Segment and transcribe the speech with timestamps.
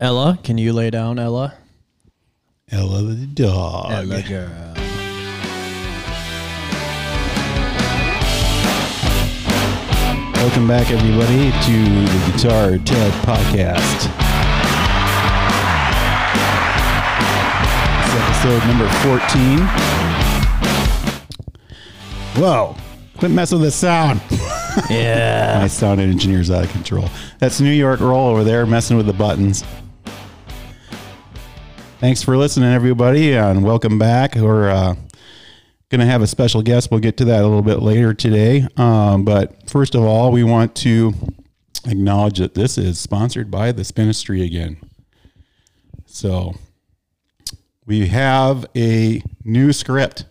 [0.00, 1.54] Ella, can you lay down, Ella?
[2.70, 3.90] Ella the dog.
[3.90, 4.48] Ella girl.
[10.34, 14.06] Welcome back, everybody, to the Guitar Ted podcast.
[18.04, 19.58] It's episode number 14.
[22.40, 22.76] Whoa,
[23.16, 24.20] quit messing with the sound.
[24.88, 25.58] Yeah.
[25.62, 27.08] My sound engineer's out of control.
[27.40, 29.64] That's New York Roll over there messing with the buttons.
[32.00, 34.36] Thanks for listening, everybody, and welcome back.
[34.36, 34.94] We're uh,
[35.88, 36.92] going to have a special guest.
[36.92, 38.68] We'll get to that a little bit later today.
[38.76, 41.12] Um, but first of all, we want to
[41.86, 44.76] acknowledge that this is sponsored by the Spinistry again.
[46.06, 46.54] So
[47.84, 50.24] we have a new script.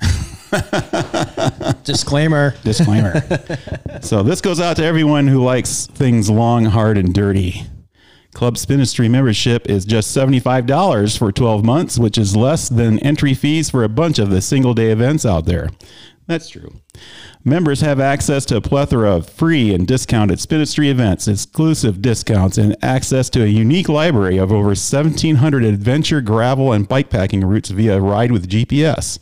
[1.82, 2.54] Disclaimer.
[2.62, 3.20] Disclaimer.
[4.00, 7.66] so this goes out to everyone who likes things long, hard, and dirty.
[8.34, 13.70] Club Spinistry membership is just $75 for 12 months, which is less than entry fees
[13.70, 15.68] for a bunch of the single day events out there.
[16.26, 16.72] That's true.
[17.44, 22.76] Members have access to a plethora of free and discounted Spinistry events, exclusive discounts, and
[22.82, 28.32] access to a unique library of over 1,700 adventure, gravel, and bikepacking routes via Ride
[28.32, 29.18] with GPS.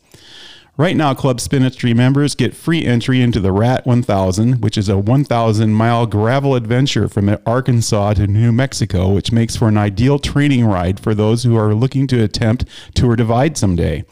[0.81, 4.97] Right now, Club Spinistry members get free entry into the Rat 1000, which is a
[4.97, 10.65] 1,000 mile gravel adventure from Arkansas to New Mexico, which makes for an ideal training
[10.65, 12.65] ride for those who are looking to attempt
[12.95, 14.05] Tour Divide someday.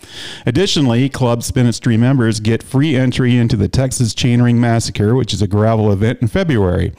[0.44, 5.48] Additionally, Club Spinistry members get free entry into the Texas Chainring Massacre, which is a
[5.48, 6.92] gravel event in February.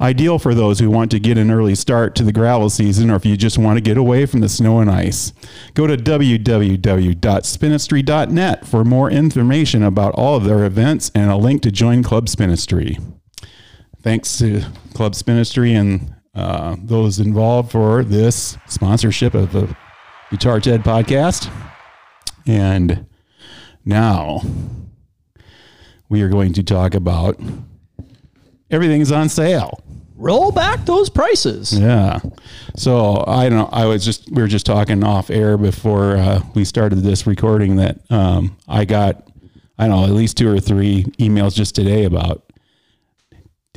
[0.00, 3.16] Ideal for those who want to get an early start to the gravel season or
[3.16, 5.34] if you just want to get away from the snow and ice.
[5.74, 11.70] Go to www.spinistry.net for more information about all of their events and a link to
[11.70, 12.96] join Club Spinistry.
[14.00, 14.62] Thanks to
[14.94, 19.76] Club Spinistry and uh, those involved for this sponsorship of the
[20.30, 21.52] Guitar Ted podcast.
[22.46, 23.06] And
[23.84, 24.40] now
[26.08, 27.38] we are going to talk about
[28.70, 29.82] everything's on sale.
[30.20, 31.72] Roll back those prices.
[31.78, 32.20] Yeah.
[32.76, 33.68] So I don't know.
[33.72, 37.76] I was just we were just talking off air before uh, we started this recording
[37.76, 39.26] that um, I got
[39.78, 42.44] I don't know at least two or three emails just today about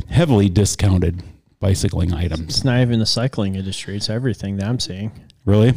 [0.10, 1.24] heavily discounted
[1.60, 2.42] bicycling items.
[2.58, 3.96] It's not even the cycling industry.
[3.96, 5.12] It's everything that I'm seeing.
[5.46, 5.74] Really?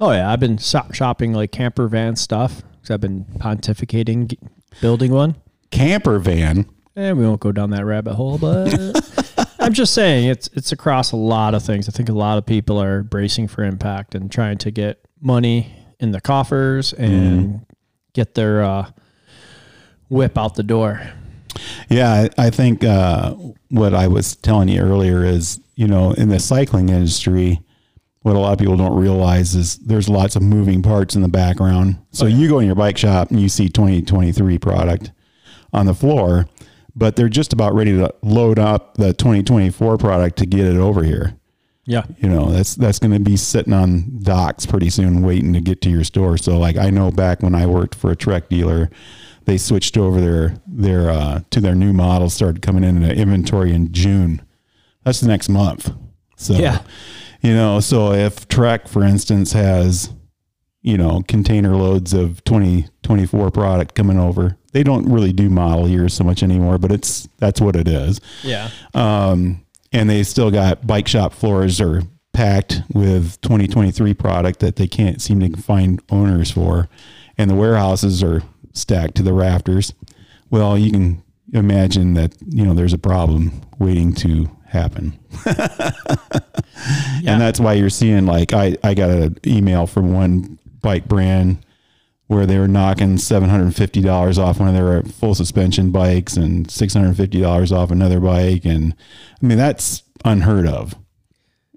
[0.00, 0.30] Oh, yeah.
[0.30, 4.36] I've been shopping like camper van stuff because I've been pontificating
[4.80, 5.34] building one.
[5.70, 6.66] Camper van.
[6.96, 8.68] And Eh, we won't go down that rabbit hole, but
[9.64, 11.88] I'm just saying it's it's across a lot of things.
[11.88, 15.74] I think a lot of people are bracing for impact and trying to get money
[15.98, 17.64] in the coffers and
[18.12, 18.90] get their uh,
[20.10, 21.00] whip out the door.
[21.88, 23.32] Yeah, I, I think uh,
[23.70, 27.58] what I was telling you earlier is, you know, in the cycling industry,
[28.20, 31.28] what a lot of people don't realize is there's lots of moving parts in the
[31.28, 31.96] background.
[32.10, 35.10] So you go in your bike shop and you see 2023 product
[35.72, 36.48] on the floor,
[36.96, 41.02] but they're just about ready to load up the 2024 product to get it over
[41.02, 41.36] here.
[41.86, 42.04] Yeah.
[42.18, 45.82] You know, that's that's going to be sitting on docks pretty soon, waiting to get
[45.82, 46.38] to your store.
[46.38, 48.88] So, like, I know back when I worked for a Trek dealer,
[49.44, 53.74] they switched over their their uh, to their new models, started coming in the inventory
[53.74, 54.40] in June.
[55.04, 55.92] That's the next month.
[56.36, 56.80] So, Yeah.
[57.42, 60.10] you know, so if Trek, for instance, has
[60.80, 66.12] you know container loads of 2024 product coming over, they don't really do model years
[66.12, 68.68] so much anymore, but it's that's what it is Yeah.
[68.92, 72.02] um, and they still got bike shop floors are
[72.34, 76.88] packed with 2023 product that they can't seem to find owners for,
[77.38, 78.42] and the warehouses are
[78.72, 79.94] stacked to the rafters.
[80.50, 87.32] Well, you can imagine that you know there's a problem waiting to happen, Yeah.
[87.32, 91.63] and that's why you're seeing like I I got an email from one bike brand
[92.26, 95.90] where they were knocking seven hundred and fifty dollars off one of their full suspension
[95.90, 98.94] bikes and six hundred and fifty dollars off another bike, and
[99.42, 100.94] I mean that's unheard of.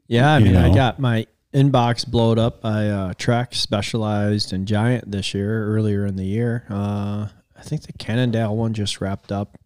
[0.08, 5.11] Yeah, I mean, I got my inbox blowed up by uh, Trek Specialized and Giant
[5.11, 6.66] this year, earlier in the year.
[6.70, 7.28] Uh,
[7.58, 9.58] I think the Cannondale one just wrapped up.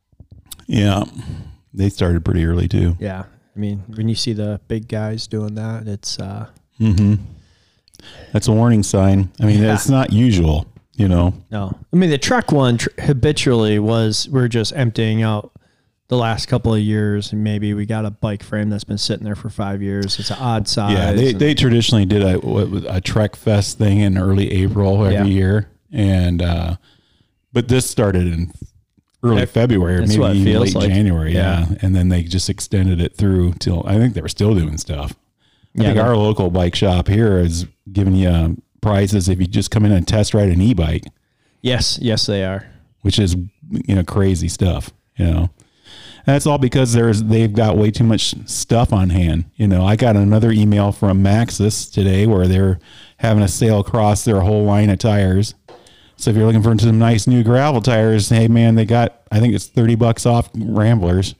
[0.65, 1.03] Yeah,
[1.73, 2.95] they started pretty early too.
[2.99, 3.25] Yeah,
[3.55, 6.47] I mean, when you see the big guys doing that, it's uh,
[6.79, 7.15] Mm-hmm.
[8.33, 9.29] That's a warning sign.
[9.39, 9.75] I mean, Yeah.
[9.75, 10.65] it's not usual,
[10.95, 11.33] you know.
[11.51, 11.77] no.
[11.91, 15.51] I mean, the Trek one tr- habitually was we're just emptying out
[16.09, 19.23] the last couple of years, and maybe we got a bike frame that's been sitting
[19.23, 20.19] there for five years.
[20.19, 20.93] It's an odd size.
[20.93, 25.13] Yeah, they, and- they traditionally did a a Trek Fest thing in early April every
[25.15, 25.23] Yeah.
[25.25, 26.75] year, and uh,
[27.53, 28.51] but this started in
[29.23, 30.89] early February, or maybe even late like.
[30.89, 31.33] January.
[31.33, 31.67] Yeah.
[31.69, 31.77] Yeah.
[31.81, 35.13] and then they just extended it through till I think they were still doing stuff.
[35.77, 38.49] I Yeah, think our local bike shop here is giving you uh,
[38.81, 41.03] prizes if you just come in and test ride an e-bike,
[41.61, 42.65] Yes, yes, they are.
[43.01, 43.35] which is
[43.69, 44.91] you know crazy stuff.
[45.17, 49.45] You know, and that's all because there's they've got way too much stuff on hand.
[49.55, 52.79] You know, I got another email from Maxxis today where they're
[53.17, 55.53] having a sale across their whole line of tires.
[56.15, 59.39] So if you're looking for some nice new gravel tires, hey man, they got I
[59.39, 61.35] think it's thirty bucks off Ramblers.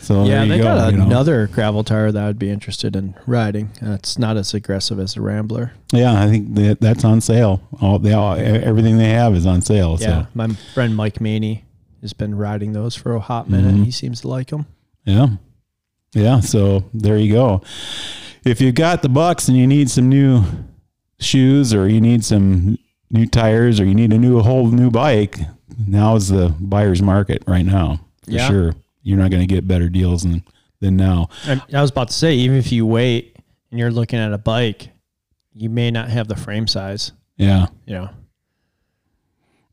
[0.00, 1.04] So yeah, they go, got you know.
[1.06, 3.70] another gravel tire that I'd be interested in riding.
[3.82, 5.72] Uh, it's not as aggressive as a Rambler.
[5.92, 7.60] Yeah, I think that that's on sale.
[7.82, 9.98] All they all everything they have is on sale.
[10.00, 11.64] Yeah, So my friend Mike Maney
[12.00, 13.74] has been riding those for a hot minute.
[13.74, 13.82] Mm-hmm.
[13.84, 14.66] He seems to like them.
[15.04, 15.26] yeah,
[16.14, 16.40] yeah.
[16.40, 17.62] So there you go.
[18.44, 20.42] If you've got the bucks and you need some new
[21.20, 22.78] shoes or you need some
[23.10, 25.38] new tires or you need a new whole new bike,
[25.86, 28.48] now is the buyer's market right now for Yeah.
[28.48, 28.74] sure.
[29.02, 30.44] You're not going to get better deals than
[30.80, 31.28] than now.
[31.46, 33.36] And I was about to say, even if you wait
[33.70, 34.90] and you're looking at a bike,
[35.52, 37.12] you may not have the frame size.
[37.36, 37.66] Yeah.
[37.86, 38.10] You know,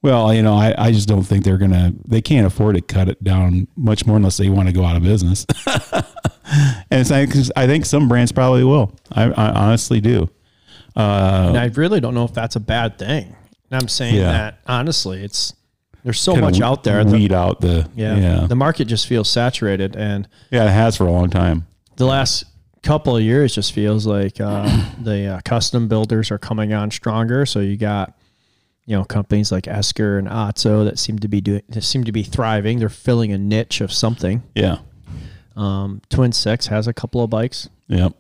[0.02, 1.94] Well, you know, I, I just don't think they're gonna.
[2.08, 4.96] They can't afford to cut it down much more unless they want to go out
[4.96, 5.46] of business.
[5.66, 6.04] and
[7.02, 8.96] it's like, 'cause I think some brands probably will.
[9.12, 10.30] I, I honestly do.
[10.96, 13.36] Uh, and I really don't know if that's a bad thing.
[13.72, 14.32] And I'm saying Yeah.
[14.32, 15.54] that honestly, it's
[16.06, 17.04] there's so much out there.
[17.04, 18.48] The, Weed out the yeah, yeah yeah.
[18.48, 21.66] the market just feels saturated, and yeah, it has for a long time.
[21.96, 22.46] the last
[22.84, 24.70] couple of years just feels like uh,
[25.02, 27.44] the uh, custom builders are coming on stronger.
[27.48, 28.16] So you got
[28.86, 32.12] you know companies like Esker and Otso that seem to be doing that seem to
[32.12, 32.78] be thriving.
[32.78, 34.44] They're filling a niche of something.
[34.54, 34.78] Yeah.
[35.56, 37.68] Um, Twin Six has a couple of bikes.
[37.88, 38.14] Yep.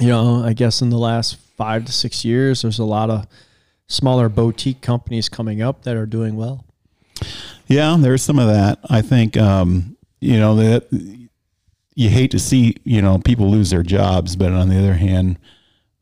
[0.00, 3.26] You know, I guess in the last five to six years, there's a lot of
[3.88, 6.65] smaller boutique companies coming up that are doing well.
[7.68, 8.78] Yeah, there's some of that.
[8.88, 10.86] I think um, you know that
[11.94, 15.38] you hate to see you know people lose their jobs, but on the other hand,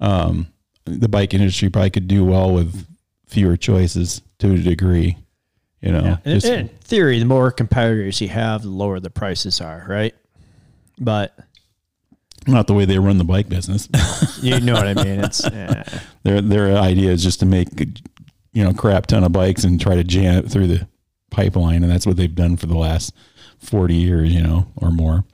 [0.00, 0.48] um,
[0.84, 2.86] the bike industry probably could do well with
[3.26, 5.16] fewer choices to a degree.
[5.80, 9.60] You know, In, just- in theory, the more competitors you have, the lower the prices
[9.60, 10.14] are, right?
[10.98, 11.36] But
[12.46, 13.88] not the way they run the bike business.
[14.42, 15.20] you know what I mean.
[15.24, 15.84] It's eh.
[16.22, 17.68] their their idea is just to make
[18.52, 20.86] you know crap ton of bikes and try to jam it through the
[21.34, 23.14] pipeline, and that's what they've done for the last
[23.58, 25.24] forty years, you know, or more.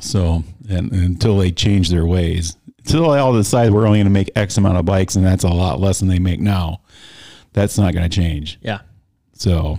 [0.00, 4.06] So, and, and until they change their ways, until they all decide we're only going
[4.06, 6.80] to make X amount of bikes, and that's a lot less than they make now,
[7.52, 8.58] that's not going to change.
[8.62, 8.80] yeah,
[9.34, 9.78] So,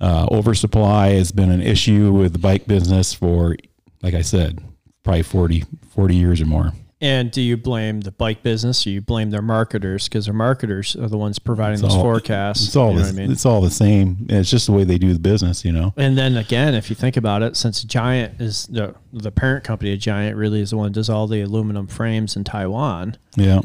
[0.00, 3.56] uh, oversupply has been an issue with the bike business for,
[4.02, 4.60] like I said,
[5.02, 6.72] probably 40, 40 years or more.
[7.02, 10.08] And do you blame the bike business or you blame their marketers?
[10.08, 12.64] Because their marketers are the ones providing those all- forecasts.
[12.68, 13.32] It's all you know the, I mean?
[13.32, 14.24] it's all the same.
[14.28, 15.92] It's just the way they do the business, you know.
[15.96, 19.92] And then again, if you think about it, since Giant is the the parent company
[19.92, 23.16] of Giant, really is the one that does all the aluminum frames in Taiwan.
[23.36, 23.60] Yeah,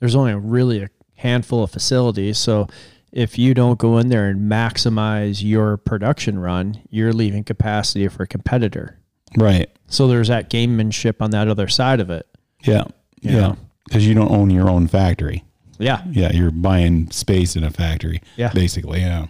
[0.00, 2.66] There's only a really a handful of facilities, so
[3.12, 8.24] if you don't go in there and maximize your production run, you're leaving capacity for
[8.24, 8.98] a competitor.
[9.36, 9.70] right.
[9.86, 12.24] So there's that gamemanship on that other side of it.
[12.62, 12.84] Yeah,
[13.20, 13.54] You yeah.
[13.86, 15.44] Because you don't own your own factory.
[15.78, 16.02] Yeah.
[16.10, 18.20] Yeah, you're buying space in a factory.
[18.36, 18.52] Yeah.
[18.52, 19.00] basically.
[19.00, 19.26] Yeah,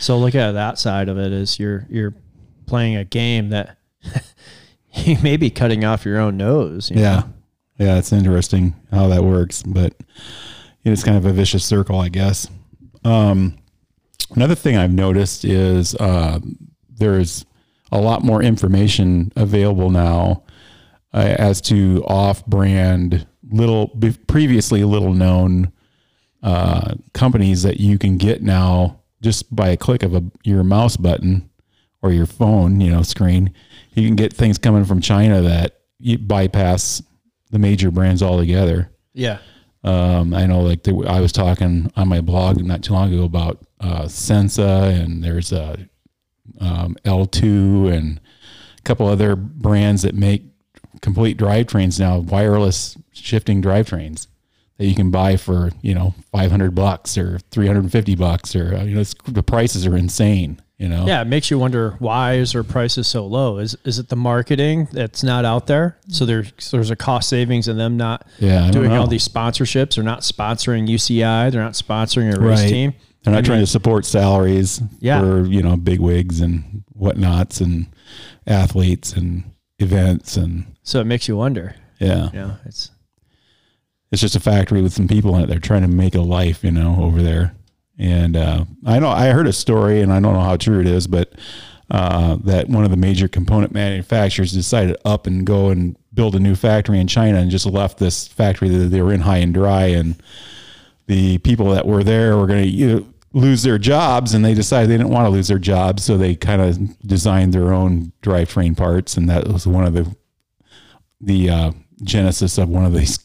[0.00, 2.14] So look at that side of it is you're you're
[2.66, 3.76] playing a game that
[4.94, 6.90] you may be cutting off your own nose.
[6.90, 7.32] you yeah, know?
[7.78, 7.98] yeah.
[7.98, 9.94] It's interesting how that works, but
[10.84, 12.48] it's kind of a vicious circle, I guess.
[13.04, 13.58] Um,
[14.34, 16.40] another thing I've noticed is uh,
[16.88, 17.44] there's
[17.92, 20.44] a lot more information available now
[21.12, 23.88] uh, as to off-brand little
[24.26, 25.72] previously little known
[26.42, 30.96] uh, companies that you can get now just by a click of a, your mouse
[30.96, 31.50] button
[32.02, 33.52] or your phone, you know, screen.
[33.94, 37.02] You can get things coming from China that you bypass
[37.50, 38.90] the major brands altogether.
[39.12, 39.38] Yeah.
[39.82, 43.24] Um, I know, like there, I was talking on my blog not too long ago
[43.24, 45.88] about uh, Sensah, and there's a
[46.60, 48.20] um, L2 and
[48.78, 50.44] a couple other brands that make
[51.00, 54.26] complete drivetrains now, wireless shifting drivetrains
[54.78, 58.94] that you can buy for you know 500 bucks or 350 bucks or uh, you
[58.94, 60.60] know it's, the prices are insane.
[60.78, 63.58] You know, Yeah, it makes you wonder why is their prices so low?
[63.58, 65.98] Is is it the marketing that's not out there?
[66.08, 69.96] So there's there's a cost savings in them not Yeah, doing all these sponsorships.
[69.96, 71.50] They're not sponsoring UCI.
[71.52, 72.68] They're not sponsoring a race Right.
[72.70, 72.94] team.
[73.24, 75.20] They're not I trying mean, to support salaries Yeah.
[75.20, 77.84] for you know big wigs and whatnots and
[78.46, 79.44] athletes and
[79.80, 81.74] events and So it makes you wonder.
[81.98, 82.30] yeah.
[82.32, 82.90] You know, it's
[84.12, 85.46] it's just a factory with some people in it.
[85.46, 87.54] They're trying to make a life, you know, over there.
[87.98, 90.86] And uh, I know I heard a story, and I don't know how true it
[90.88, 91.32] is, but
[91.90, 96.40] uh, that one of the major component manufacturers decided up and go and build a
[96.40, 99.54] new factory in China and just left this factory that they were in high and
[99.54, 99.84] dry.
[99.86, 100.20] And
[101.06, 104.54] the people that were there were going to you know, lose their jobs and they
[104.54, 106.04] decided they didn't want to lose their jobs.
[106.04, 109.16] So they kind of designed their own drivetrain parts.
[109.16, 110.16] And that was one of the,
[111.20, 111.72] the uh,
[112.02, 113.18] genesis of one of these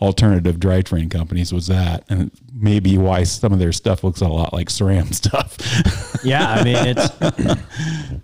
[0.00, 2.04] alternative drivetrain companies was that.
[2.08, 5.56] And maybe why some of their stuff looks a lot like SRAM stuff.
[6.24, 7.62] Yeah, I mean it's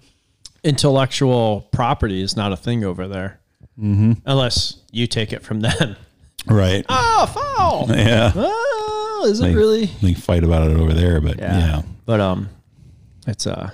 [0.64, 3.40] intellectual property is not a thing over there,
[3.78, 4.12] mm-hmm.
[4.24, 5.96] unless you take it from them.
[6.46, 6.84] right.
[6.88, 7.96] Oh, foul!
[7.96, 8.32] Yeah.
[9.24, 9.86] Is it They, really?
[10.02, 11.82] they fight about it over there, but yeah.
[12.06, 12.48] But um,
[13.26, 13.70] it's uh,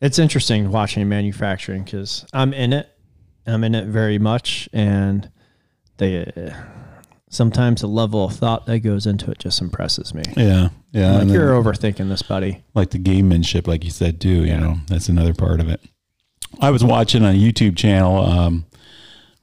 [0.00, 2.88] it's interesting watching manufacturing because I'm in it.
[3.46, 5.30] I'm in it very much, and
[5.98, 6.54] they uh,
[7.30, 10.22] sometimes the level of thought that goes into it just impresses me.
[10.36, 10.68] Yeah.
[10.92, 11.12] Yeah.
[11.12, 12.64] Like and then- you're overthinking this, buddy.
[12.74, 14.44] like the gamemanship, like you said too.
[14.44, 15.80] You know, that's another part of it.
[16.60, 18.64] I was watching a YouTube channel um,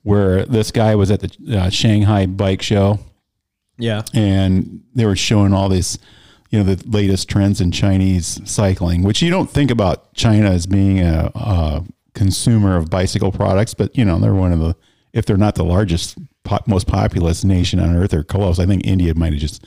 [0.02, 3.00] where this guy was at the uh, Shanghai Bike Show,
[3.78, 4.04] Yeah.
[4.14, 5.98] and they were showing all this,
[6.52, 10.66] you know, the latest trends in Chinese cycling, which you don't think about China as
[10.68, 14.76] being a, a consumer of bicycle products, but you know, they're one of the,
[15.14, 16.18] if they're not the largest,
[16.68, 18.60] most populous nation on earth, or close.
[18.60, 19.66] I think India might have just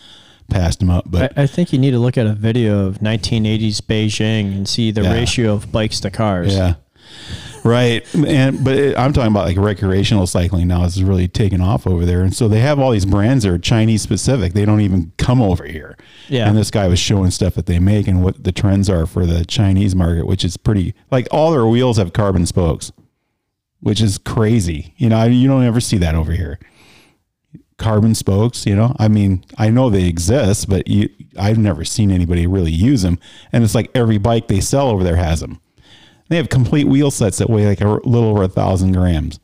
[0.49, 2.99] passed them up, but I, I think you need to look at a video of
[2.99, 5.13] 1980s Beijing and see the Yeah.
[5.15, 6.55] ratio of bikes to cars.
[6.55, 6.75] Yeah.
[7.65, 8.05] Right.
[8.15, 12.05] And but it, I'm talking about like recreational cycling now is really taking off over
[12.05, 12.23] there.
[12.23, 14.53] And so they have all these brands that are Chinese specific.
[14.53, 15.97] They don't even come over here.
[16.29, 16.49] Yeah.
[16.49, 19.27] And this guy was showing stuff that they make and what the trends are for
[19.27, 22.93] the Chinese market, which is pretty like all their wheels have carbon spokes,
[23.81, 24.95] which is crazy.
[24.97, 26.59] You know, you don't ever see that over here.
[27.79, 28.97] Carbon spokes, you know.
[28.99, 33.19] I mean, I know they exist, but you, I've never seen anybody really use them.
[33.53, 35.61] And it's like every bike they sell over there has them.
[36.29, 39.39] They have complete wheel sets that weigh like a little over a thousand grams.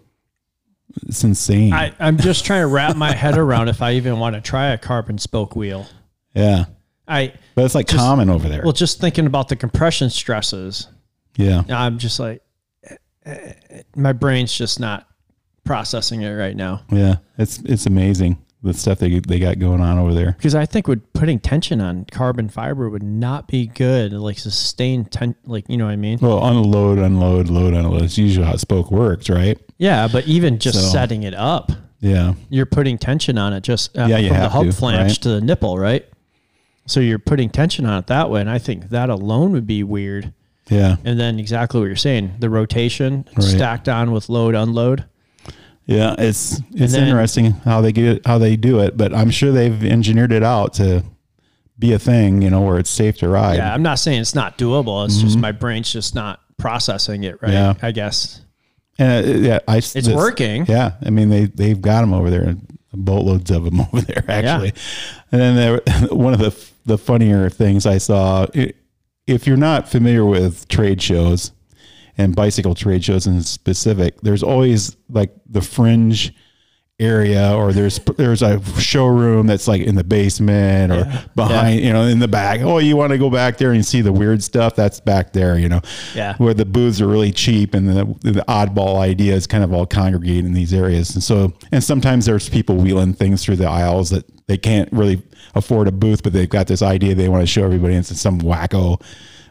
[1.06, 1.72] It's insane.
[1.72, 4.68] I, I'm just trying to wrap my head around if I even want to try
[4.68, 5.86] a carbon spoke wheel.
[6.34, 6.66] yeah,
[7.08, 8.62] I but it's like common over there.
[8.62, 10.88] well, just thinking about the compression stresses,
[11.36, 12.42] yeah, I'm just like,
[13.96, 15.08] my brain's just not
[15.64, 17.16] processing it right now yeah.
[17.38, 20.32] It's it's amazing the stuff they they got going on over there.
[20.32, 24.12] because I think would putting tension on carbon fiber would not be good.
[24.12, 26.18] Like sustain ten, like you know what I mean?
[26.22, 28.02] Well, unload, unload, load, unload.
[28.02, 29.58] It's usually how spoke works, right?
[29.78, 33.96] Yeah, but even just So- setting it up, Yeah, you're putting tension on it just
[33.98, 35.22] uh, Yeah, from the hub to, flange right?
[35.22, 36.04] to the nipple, right?
[36.86, 39.82] So you're putting tension on it that way, and I think that alone would be
[39.84, 40.32] weird.
[40.68, 43.44] yeah, And then exactly what you're saying, the rotation Right.
[43.44, 45.04] stacked on with load unload.
[45.86, 46.14] Yeah.
[46.18, 49.84] It's it's then- interesting how they get how they do it, but I'm sure they've
[49.84, 51.04] engineered it out to
[51.78, 53.56] be a thing, you know, where it's safe to ride.
[53.56, 55.04] Yeah, I'm not saying it's not doable.
[55.04, 57.50] It's just my brain's just not processing it right.
[57.52, 57.78] Mm-hmm.
[57.80, 57.86] Yeah.
[57.88, 58.40] I guess
[58.98, 60.66] And uh, yeah, I it's working.
[60.66, 62.54] Yeah, I mean they they've got them over there,
[62.92, 64.68] boatloads of them over there actually.
[64.68, 65.22] Yeah.
[65.32, 68.46] And then there, one of the the funnier things I saw,
[69.26, 71.52] if you're not familiar with trade shows
[72.18, 76.34] and bicycle trade shows in specific, there's always like the fringe
[77.00, 81.04] area or there's there's a showroom that's like in the basement or
[81.34, 84.02] behind you know in the back oh you want to go back there and see
[84.02, 85.80] the weird stuff that's back there you know
[86.14, 86.36] Yeah.
[86.36, 90.44] where the booths are really cheap and the, the oddball ideas kind of all congregate
[90.44, 91.14] in these areas.
[91.14, 95.22] And so, and sometimes there's people wheeling things through the aisles that they can't really
[95.54, 97.94] afford a booth, but they've got this idea they want to show everybody.
[97.94, 99.00] And it's some wacko,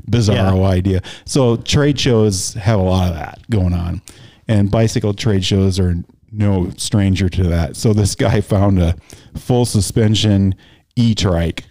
[0.10, 0.68] bizarro Yeah.
[0.68, 1.02] idea.
[1.26, 4.02] So trade shows have a lot of that going on
[4.48, 5.96] and bicycle trade shows are
[6.32, 7.76] no stranger to that.
[7.76, 8.96] So this guy found a
[9.36, 10.56] full suspension
[10.96, 11.66] e-trike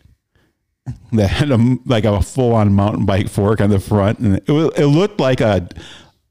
[1.12, 4.48] that had a like a full on mountain bike fork on the front, and it
[4.48, 5.68] wa- it looked like a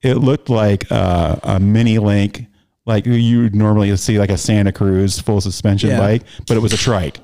[0.01, 2.46] it looked like a, a mini link,
[2.86, 6.00] like you would normally see like a Santa Cruz full suspension Yeah.
[6.00, 7.20] bike, but it was a trike.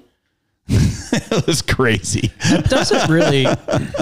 [0.67, 2.31] it was crazy.
[2.45, 3.45] It doesn't really.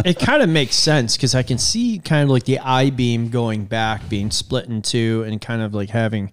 [0.05, 3.29] it kind of makes sense because I can see kind of like the I beam
[3.29, 6.31] going back, being split in two, and kind of like having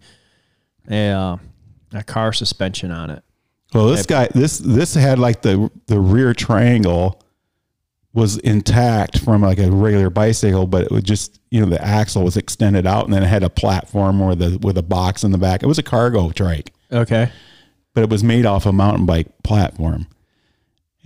[0.88, 1.36] a uh,
[1.92, 3.24] a car suspension on it.
[3.74, 7.22] Well, this guy, this this had like the the rear triangle
[8.12, 12.24] was intact from like a regular bicycle, but it would just you know the axle
[12.24, 15.32] was extended out, and then it had a platform with a with a box in
[15.32, 15.62] the back.
[15.62, 16.72] It was a cargo trike.
[16.92, 17.30] Okay.
[17.94, 20.06] but it was made off a mountain bike platform,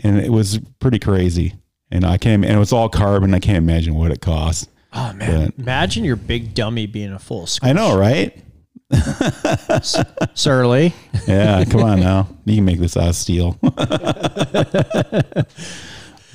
[0.03, 1.55] and it was pretty crazy.
[1.91, 3.35] And I can't, and it was all carbon.
[3.35, 4.69] I can't imagine what it cost.
[4.93, 7.71] Oh man, But- imagine your big dummy being a full square.
[7.71, 8.37] I know, right?
[10.35, 10.93] Surly.
[11.27, 12.29] Yeah, come on now.
[12.45, 13.59] You can make this out of steel.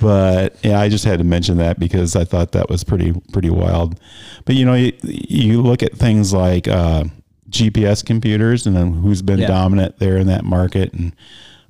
[0.01, 3.49] But yeah, I just had to mention that because I thought that was pretty pretty
[3.49, 3.99] wild.
[4.45, 7.03] But you know, you, you look at things like uh,
[7.49, 9.47] GPS computers and then who's been Yeah.
[9.47, 11.13] dominant there in that market, and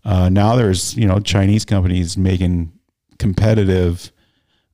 [0.06, 2.72] uh, now there's you know Chinese companies making
[3.18, 4.12] competitive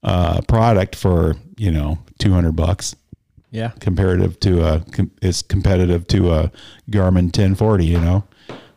[0.03, 2.95] uh, product for you know two hundred bucks
[3.51, 3.71] Yeah.
[3.79, 6.51] comparative to a com- is competitive to a
[6.91, 8.23] Garmin 1040, you know,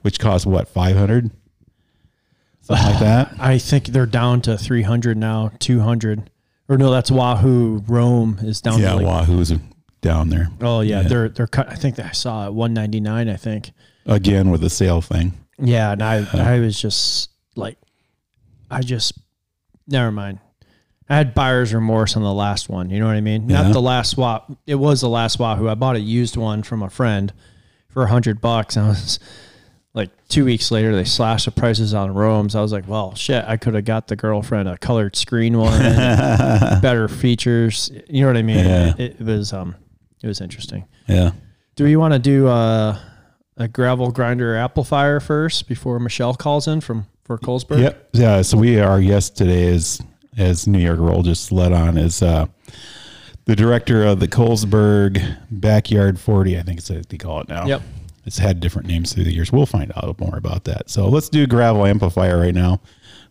[0.02, 1.30] which costs what 500,
[2.62, 3.34] something like that.
[3.38, 6.30] I think they're down to 300 now, 200.
[6.68, 9.52] Or no, that's Wahoo Roam is down Yeah, like, Wahoo's
[10.00, 11.08] down there Oh yeah, Yeah.
[11.08, 11.68] they're they're cut.
[11.70, 13.72] I think I saw it 199, I think.
[14.06, 15.32] again with the sale thing.
[15.58, 17.78] Yeah, and I I was just like
[18.70, 19.18] I just
[19.86, 20.40] never mind.
[21.10, 22.90] I had buyer's remorse on the last one.
[22.90, 23.48] You know what I mean?
[23.48, 23.62] Yeah.
[23.62, 24.52] Not the last swap.
[24.66, 25.68] It was the last Wahoo.
[25.68, 27.32] I bought a used one from a friend
[27.88, 28.76] for a hundred bucks.
[28.76, 29.18] And I was
[29.94, 32.54] like two weeks later, they slashed the prices on Roam's.
[32.54, 35.80] I was like, well, shit, I could have got the girlfriend a colored screen one,
[36.82, 37.90] better features.
[38.08, 38.66] You know what I mean?
[38.66, 38.94] Yeah.
[38.98, 39.76] It, it was um,
[40.22, 40.84] it was interesting.
[41.06, 41.30] Yeah.
[41.76, 42.98] Do we want to do uh,
[43.58, 47.80] a gravel grinder amplifier first before Michelle calls in from for Colesburg?
[47.80, 48.08] Yep.
[48.12, 48.42] Yeah.
[48.42, 50.00] So we our guest today is
[50.38, 52.46] as New York Roll just let on is uh,
[53.44, 56.58] the director of the Colesburg Backyard 40.
[56.58, 57.66] I think it's what they call it now.
[57.66, 57.82] Yep.
[58.24, 59.50] It's had different names through the years.
[59.50, 60.90] We'll find out more about that.
[60.90, 62.80] So let's do gravel amplifier right now.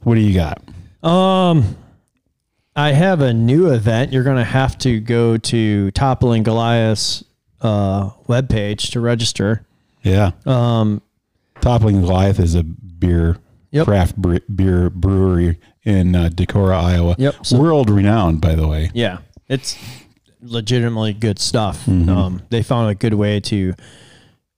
[0.01, 0.61] What do you got?
[1.07, 1.77] Um,
[2.75, 4.11] I have a new event.
[4.11, 7.23] You're going to have to go to Toppling Goliath's
[7.61, 9.66] uh, webpage to register.
[10.07, 10.31] Yeah.
[10.45, 11.01] Um,
[11.61, 13.37] Toppling Goliath is a beer
[13.71, 13.85] Yep.
[13.85, 17.15] craft bre- beer brewery in uh, Decorah, Iowa.
[17.17, 17.45] Yep.
[17.45, 18.89] So- World renowned, by the way.
[18.93, 19.17] yeah,
[19.49, 19.77] it's
[20.41, 21.85] legitimately good stuff.
[21.85, 22.09] Mm-hmm.
[22.09, 23.73] Um, they found a good way to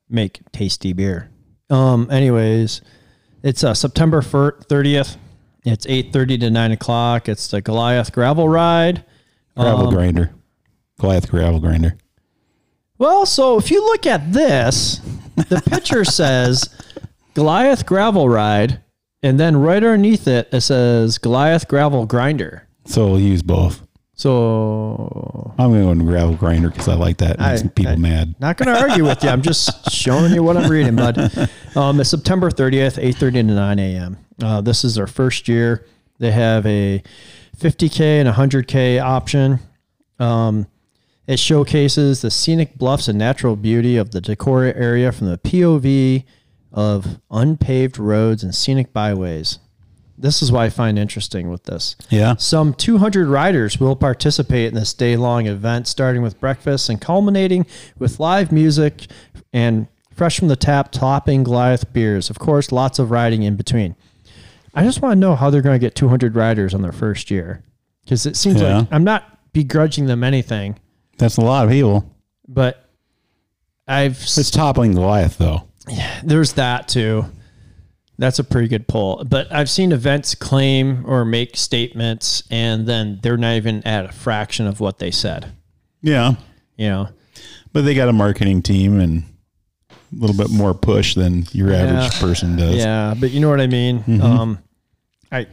[0.09, 1.29] make tasty beer.
[1.71, 2.81] Um, anyways,
[3.43, 5.17] it's uh, September thirtieth.
[5.65, 7.27] It's eight thirty to nine o'clock.
[7.29, 9.03] It's the Goliath Gravel Ride.
[9.57, 10.31] Gravel Um, grinder.
[10.99, 11.97] Goliath gravel grinder.
[12.97, 14.99] Well, so if you look at this,
[15.49, 16.69] the picture says
[17.33, 18.81] Goliath Gravel Ride,
[19.23, 22.67] and then right underneath it, it says Goliath Gravel Grinder.
[22.85, 23.85] So we'll use both.
[24.15, 27.35] So, I'm going to go gravel grinder because I like that.
[27.35, 28.35] It makes I- people I- mad.
[28.39, 29.29] not going to argue with you.
[29.29, 31.49] I'm just showing you what I'm reading, bud.
[31.75, 34.17] Um, it's September 30th, 8:30 to 9 a.m.
[34.43, 35.85] Uh, this is their first year.
[36.17, 37.01] They have a
[37.57, 39.59] 50k and 100k option.
[40.19, 40.67] Um,
[41.29, 46.23] it showcases the scenic bluffs and natural beauty of the Decorah area from the POV
[46.73, 49.59] of unpaved roads and scenic byways.
[50.17, 51.95] This is what I find interesting with this.
[52.09, 52.35] Yeah.
[52.37, 57.67] Some 200 riders will participate in this day long event, starting with breakfast and culminating
[57.99, 59.05] with live music
[59.53, 62.31] and fresh from the tap toppling Goliath beers.
[62.31, 63.95] Of course, lots of riding in between.
[64.73, 67.29] I just want to know how they're going to get 200 riders on their first
[67.31, 67.63] year
[68.03, 68.79] because it seems Yeah.
[68.79, 70.77] like I'm not begrudging them anything,
[71.19, 72.09] That's a lot of people.
[72.47, 72.83] but
[73.87, 75.63] I've It's toppling Goliath, though.
[75.87, 77.25] Yeah, there's that too.
[78.17, 79.23] That's a pretty good poll.
[79.25, 84.11] But I've seen events claim or make statements and then they're not even at a
[84.11, 85.53] fraction of what they said.
[86.01, 86.33] Yeah.
[86.77, 87.09] You know,
[87.71, 89.23] But they got a marketing team and
[89.91, 92.19] a little bit more push than your average Yeah.
[92.19, 92.75] person does.
[92.75, 93.99] yeah, but you know what I mean.
[93.99, 94.21] Mm-hmm.
[94.21, 94.59] Um,
[95.31, 95.47] I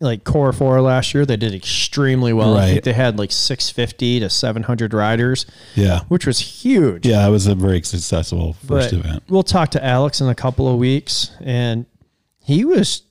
[0.00, 1.24] like Core Four last year.
[1.24, 2.56] They did extremely well.
[2.56, 2.84] I think Right.
[2.84, 6.00] they had like 650 to 700 riders, Yeah.
[6.08, 7.06] which was huge.
[7.06, 7.26] Yeah.
[7.26, 9.22] It was a very successful first But event.
[9.28, 11.86] We'll talk to Alex in a couple of weeks, and
[12.44, 13.02] he was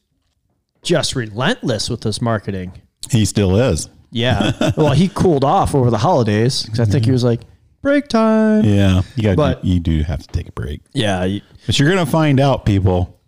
[0.84, 2.74] just relentless with his marketing.
[3.10, 3.90] He still is.
[4.12, 4.72] Yeah.
[4.78, 7.42] well, he cooled off over the holidays because I think he was like
[7.82, 8.64] break time.
[8.64, 9.02] Yeah.
[9.16, 10.82] You got But- you do have to take a break.
[10.94, 11.24] Yeah.
[11.24, 13.20] you- But you're going to find out, people,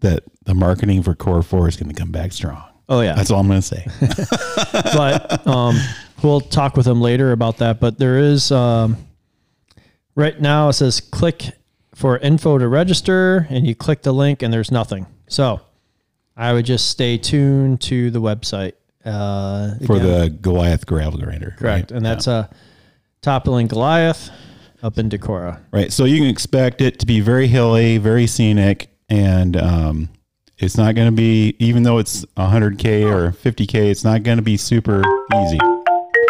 [0.00, 2.62] that the marketing for Core 4 is going to come back strong.
[2.88, 3.14] Oh yeah.
[3.14, 3.86] That's all I'm going to say.
[4.94, 5.76] but um,
[6.22, 7.80] we'll talk with them later about that.
[7.80, 8.96] But there is um,
[10.14, 11.52] right now it says click
[11.94, 15.06] for info to register, and you click the link, and there's nothing.
[15.28, 15.60] So
[16.36, 18.72] I would just stay tuned to the website
[19.04, 21.54] uh, for again, the Goliath gravel grinder.
[21.58, 21.90] correct, right?
[21.92, 22.48] and that's uh,
[23.22, 24.30] toppling Goliath
[24.82, 25.60] up in Decorah.
[25.72, 25.92] Right.
[25.92, 30.08] So you can expect it to be very hilly, very scenic, and um,
[30.58, 34.42] it's not going to be, even though it's 100K or 50K, it's not going to
[34.42, 35.02] be super
[35.34, 35.58] easy.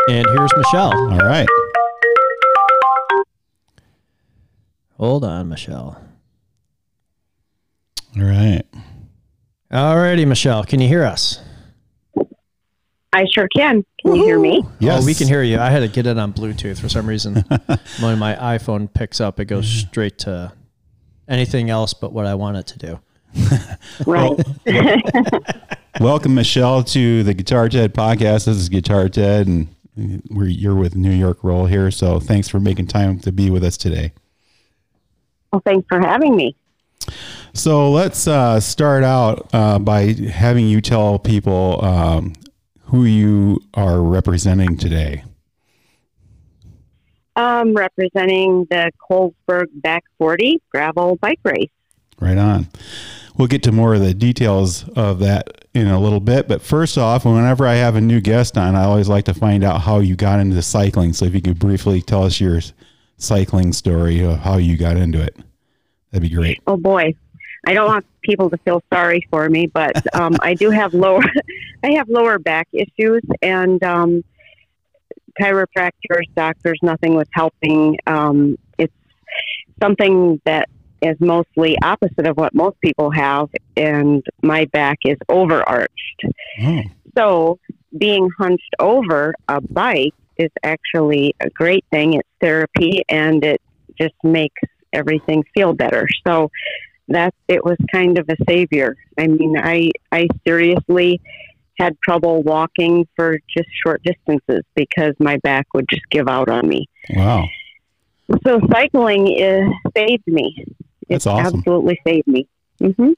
[0.08, 0.92] And here's Michelle.
[1.12, 1.48] All right.
[4.98, 6.00] Hold on, Michelle.
[8.16, 8.62] All right.
[9.70, 11.40] Alrighty, Michelle, can you hear us?
[13.12, 13.84] I sure can.
[14.00, 14.60] Can you hear me?
[14.64, 15.02] Oh, yes.
[15.02, 15.58] Oh, we can hear you.
[15.58, 17.34] I had to get it on Bluetooth for some reason.
[18.00, 20.52] when my iPhone picks up, it goes straight to
[21.28, 23.00] anything else but what I want it to do.
[24.06, 24.38] Right.
[26.00, 28.46] Welcome, Michelle, to the Guitar Ted podcast.
[28.46, 29.68] This is Guitar Ted, and
[30.28, 31.90] we're, you're with New York Roll here.
[31.90, 34.12] So thanks for making time to be with us today.
[35.52, 36.56] Well, thanks for having me.
[37.52, 42.32] So let's uh, start out uh, by having you tell people um,
[42.86, 45.22] who you are representing today.
[47.36, 51.70] Um, representing the Colesburg Back 40 gravel bike race.
[52.20, 52.68] Right on.
[53.36, 56.46] We'll get to more of the details of that in a little bit.
[56.46, 59.64] But first off, whenever I have a new guest on, I always like to find
[59.64, 61.12] out how you got into cycling.
[61.12, 62.60] So if you could briefly tell us your
[63.16, 65.36] cycling story of how you got into it,
[66.10, 66.60] that'd be great.
[66.66, 67.14] Oh boy,
[67.66, 71.22] I don't want people to feel sorry for me, but um, I do have lower,
[71.82, 74.22] I have lower back issues, and um,
[75.40, 77.98] chiropractors, doctors, nothing was helping.
[78.06, 78.94] Um, it's
[79.82, 80.68] something that
[81.04, 86.24] is mostly opposite of what most people have, and my back is overarched.
[86.62, 86.80] Oh,
[87.16, 87.58] So
[87.96, 92.14] being hunched over a bike is actually a great thing.
[92.14, 93.60] It's therapy and it
[94.00, 94.60] just makes
[94.92, 96.06] everything feel better.
[96.26, 96.50] So
[97.08, 98.96] that it was kind of a savior.
[99.18, 101.20] I mean, I I seriously
[101.78, 106.68] had trouble walking for just short distances because my back would just give out on
[106.68, 106.88] me.
[107.10, 107.44] wow.
[108.46, 110.64] So cycling is saved me.
[111.08, 111.58] That's it awesome.
[111.58, 112.48] absolutely saved me.
[112.80, 113.12] hmm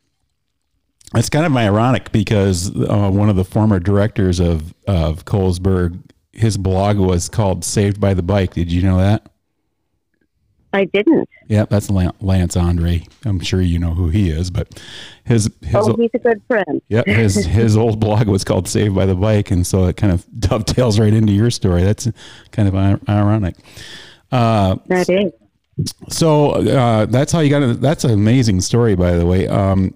[1.14, 5.98] It's kind of ironic because uh, one of the former directors of, of Colesburg,
[6.32, 8.54] his blog was called Saved by the Bike.
[8.54, 9.30] Did you know that?
[10.72, 11.26] I didn't.
[11.48, 13.06] Yeah, that's Lance Andre.
[13.24, 14.78] I'm sure you know who he is, but
[15.24, 16.82] his his oh, he's a good friend.
[16.88, 20.12] yeah his his old blog was called Saved by the Bike, and so it kind
[20.12, 21.82] of dovetails right into your story.
[21.82, 22.08] That's
[22.50, 22.74] kind of
[23.08, 23.56] ironic.
[24.30, 25.32] Uh, That is.
[26.08, 27.62] So uh, that's how you got.
[27.62, 29.46] Into, that's an amazing story, by the way.
[29.46, 29.94] Um,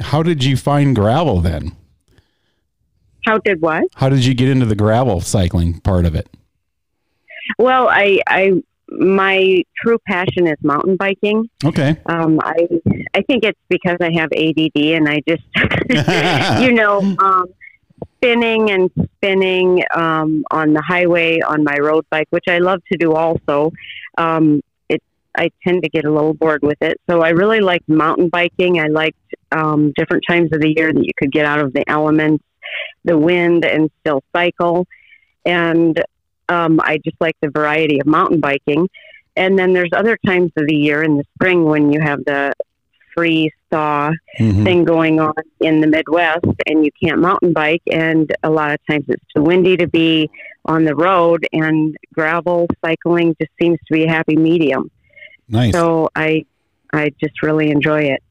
[0.00, 1.76] how did you find gravel then?
[3.24, 3.84] How did what?
[3.94, 6.28] How did you get into the gravel cycling part of it?
[7.58, 11.48] Well, I, I, my true passion is mountain biking.
[11.64, 11.96] Okay.
[12.06, 12.66] Um, I,
[13.14, 15.42] I think it's because I have ADD and I just,
[16.62, 17.46] you know, um,
[18.16, 22.98] spinning and spinning um, on the highway on my road bike, which I love to
[22.98, 23.72] do also.
[24.18, 24.64] Um, it,
[25.36, 28.80] I tend to get a little bored with it, so I really liked mountain biking.
[28.80, 29.16] I liked
[29.50, 32.44] um, different times of the year that you could get out of the elements,
[33.04, 34.86] the wind, and still cycle.
[35.44, 36.02] And
[36.48, 38.88] um, I just like the variety of mountain biking.
[39.36, 42.52] And then there's other times of the year in the spring when you have the
[43.14, 44.64] freeze thaw Mhm.
[44.64, 48.78] thing going on in the Midwest and you can't mountain bike and a lot of
[48.88, 50.30] times it's too windy to be
[50.64, 54.90] on the road and gravel cycling just seems to be a happy medium.
[55.52, 55.72] Nice.
[55.74, 56.44] So, So I
[56.92, 58.22] I just really enjoy it.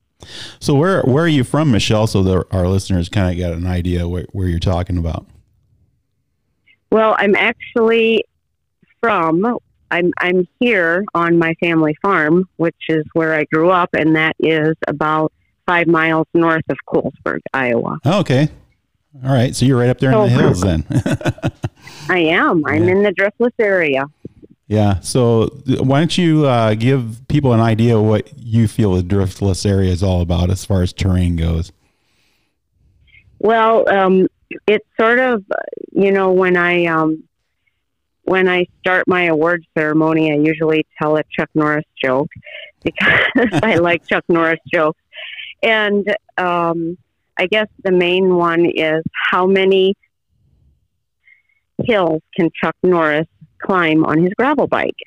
[0.59, 2.07] So where where are you from, Michelle?
[2.07, 5.25] So that our listeners kind of got an idea where, where you're talking about.
[6.91, 8.25] Well, I'm actually
[8.99, 9.57] from
[9.89, 14.35] I'm I'm here on my family farm, which is where I grew up and that
[14.39, 15.31] is about
[15.67, 17.97] 5 miles north of Colesburg, Iowa.
[18.05, 18.49] Oh, okay.
[19.23, 19.55] All right.
[19.55, 20.85] So you're right up there in the hills then.
[22.09, 22.63] I am.
[22.65, 22.91] I'm Yeah.
[22.91, 24.05] in the driftless area.
[24.71, 25.01] Yeah.
[25.01, 25.47] So
[25.79, 29.91] why don't you uh, give people an idea of what you feel the driftless area
[29.91, 31.73] is all about as far as terrain goes?
[33.37, 34.27] Well, um,
[34.65, 35.43] it's sort of,
[35.91, 37.21] you know, when I um,
[38.23, 42.29] when I start my award ceremony, I usually tell a Chuck Norris joke
[42.81, 43.19] because
[43.61, 45.01] I like Chuck Norris jokes,
[45.61, 46.97] and um,
[47.35, 49.95] I guess the main one is how many
[51.83, 53.27] hills can Chuck Norris
[53.61, 54.97] climb on his gravel bike?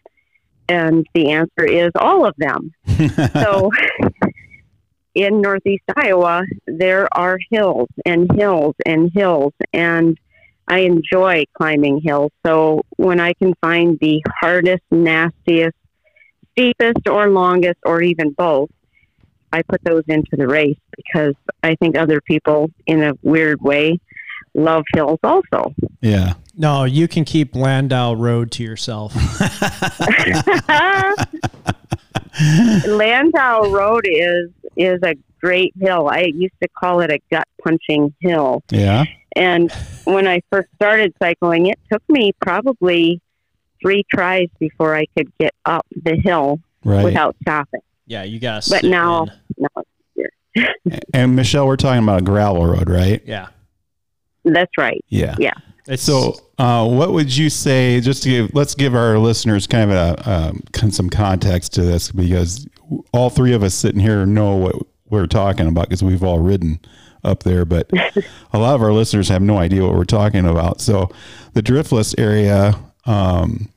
[0.68, 2.72] And the answer is all of them
[3.34, 3.70] so
[5.14, 10.18] in northeast Iowa, there are hills and hills and hills, and
[10.66, 12.32] I enjoy climbing hills.
[12.44, 15.76] So when I can find the hardest, nastiest,
[16.52, 18.70] steepest, or longest, or even both,
[19.52, 24.00] I put those into the race because I think other people, in a weird way,
[24.54, 25.74] love hills also.
[26.00, 26.34] yeah.
[26.56, 29.14] No, you can keep Landau Road to yourself.
[32.86, 36.08] Landau Road is is a great hill.
[36.08, 38.62] I used to call it a gut punching hill.
[38.70, 39.04] Yeah.
[39.36, 39.70] And
[40.04, 43.20] when I first started cycling, it took me probably
[43.82, 47.02] three tries before I could get up the hill Right.
[47.04, 47.80] without stopping.
[48.06, 48.70] Yeah, you got to.
[48.70, 49.68] But now, no,
[51.14, 53.22] and Michelle, we're talking about a gravel road, right?
[53.24, 53.48] yeah,
[54.44, 55.02] that's right.
[55.08, 55.34] Yeah.
[55.38, 55.54] Yeah.
[55.86, 58.00] It's So, uh, what would you say?
[58.00, 62.10] Just to give, let's give our listeners kind of a um, some context to this
[62.10, 62.66] because
[63.12, 64.76] all three of us sitting here know what
[65.08, 66.80] we're talking about because we've all ridden
[67.22, 67.90] up there, but
[68.52, 70.80] a lot of our listeners have no idea what we're talking about.
[70.80, 71.10] So
[71.54, 72.74] the driftless area,
[73.06, 73.70] um,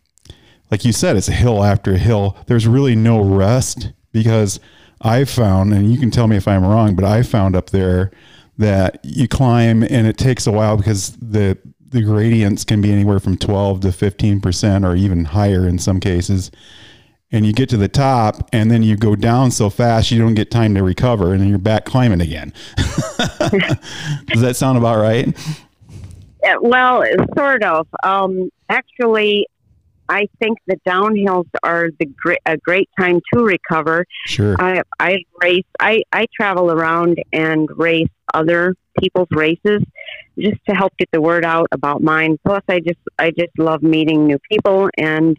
[0.70, 2.38] like you said, it's a hill after a hill.
[2.48, 4.60] There's really no rest because
[5.02, 8.12] I found, and you can tell me if I'm wrong, but I found up there
[8.58, 11.58] that you climb and it takes a while because the
[11.90, 16.00] the gradients can be anywhere from 12 to 15 percent or even higher in some
[16.00, 16.52] cases
[17.32, 20.36] and you get to the top and then you go down so fast you don't
[20.36, 22.54] get time to recover and then you're back climbing again
[24.28, 25.36] does that sound about right
[26.62, 27.04] well,
[27.36, 27.88] sort of.
[28.04, 29.48] Um, actually,
[30.10, 34.06] I think the downhills are the gre- a great time to recover.
[34.26, 35.66] sure I I race.
[35.80, 39.82] I I travel around and race other people's races
[40.38, 42.38] just to help get the word out about mine.
[42.46, 45.38] Plus, I just I just love meeting new people and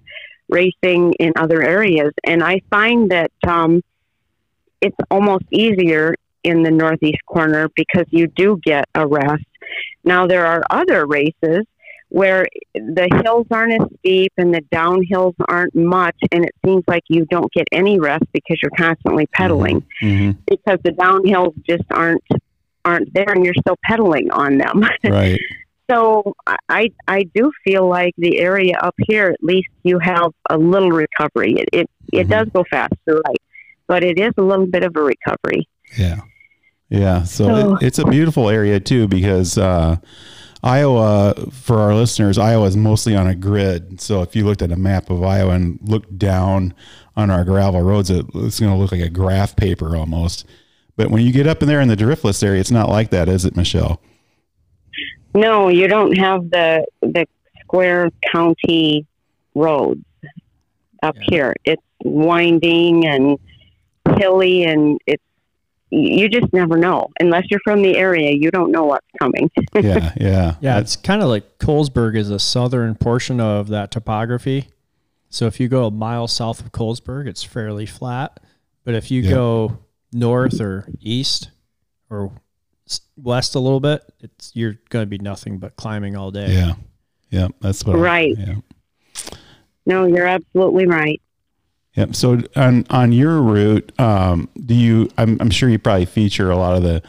[0.49, 2.13] racing in other areas.
[2.25, 3.83] And I find that um,
[4.81, 9.45] it's almost easier in the northeast corner because you do get a rest.
[10.05, 11.67] Now there are other races
[12.11, 17.03] where the hills aren't as steep and the downhills aren't much, and it seems like
[17.09, 22.23] you don't get any rest because you're constantly pedaling hmm because the downhills just aren't
[22.89, 24.77] aren't there and you're still pedaling on them.
[25.05, 25.41] right
[25.91, 26.35] so
[26.69, 30.91] I I do feel like the area up here at least you have a little
[30.91, 31.53] recovery.
[31.63, 32.31] It it, it Mhm.
[32.31, 33.43] does go fast, right?
[33.87, 35.67] But it is a little bit of a recovery.
[35.99, 36.21] Yeah.
[36.91, 37.23] Yeah.
[37.25, 39.97] So, So- it, it's a beautiful area too because uh,
[40.63, 44.01] Iowa, for our listeners, Iowa is mostly on a grid.
[44.01, 46.75] So if you looked at a map of Iowa and looked down
[47.17, 50.45] on our gravel roads, it, it's going to look like a graph paper almost.
[50.99, 53.29] But when you get up in there in the driftless area, it's not like that,
[53.29, 54.03] is it, Michelle?
[55.33, 57.25] No, you don't have the the
[57.63, 59.07] square county
[59.55, 60.03] roads
[61.03, 61.23] up Yeah.
[61.31, 61.55] here.
[61.65, 63.39] It's winding and
[64.19, 65.23] hilly and it's
[65.91, 70.13] you just never know unless you're from the area you don't know what's coming Yeah.
[70.21, 70.55] Yeah.
[70.61, 74.69] Yeah, it's kind of like Colesburg is a southern portion of that topography.
[75.31, 78.41] So if you go a mile south of Colesburg, it's fairly flat.
[78.85, 79.31] But if you Yeah.
[79.31, 79.79] go
[80.13, 81.51] north or east
[82.11, 82.33] or
[83.17, 86.53] west a little bit, it's you're going to be nothing but climbing all day.
[86.53, 86.73] Yeah.
[87.31, 87.49] Yeah.
[87.61, 87.97] That's what.
[87.97, 88.35] I- Right.
[88.39, 88.55] yeah.
[89.87, 91.21] no you're absolutely right
[91.95, 92.15] Yep.
[92.15, 95.11] So on on your route, um, do you?
[95.19, 97.03] I'm, I'm sure you probably feature a lot of the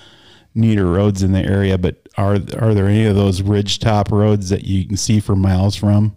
[0.55, 4.49] neater roads in the area, but are are there any of those ridge top roads
[4.49, 6.15] that you can see for miles from?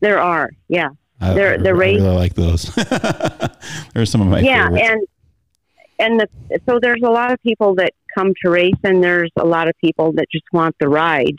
[0.00, 0.88] there are yeah
[1.20, 2.64] I, They're- I- they're I really like those.
[3.94, 4.88] They're some of my yeah favorites.
[4.90, 5.06] and
[5.98, 6.28] and the
[6.68, 9.74] so there's a lot of people that come to race and there's a lot of
[9.82, 11.34] people that just want the ride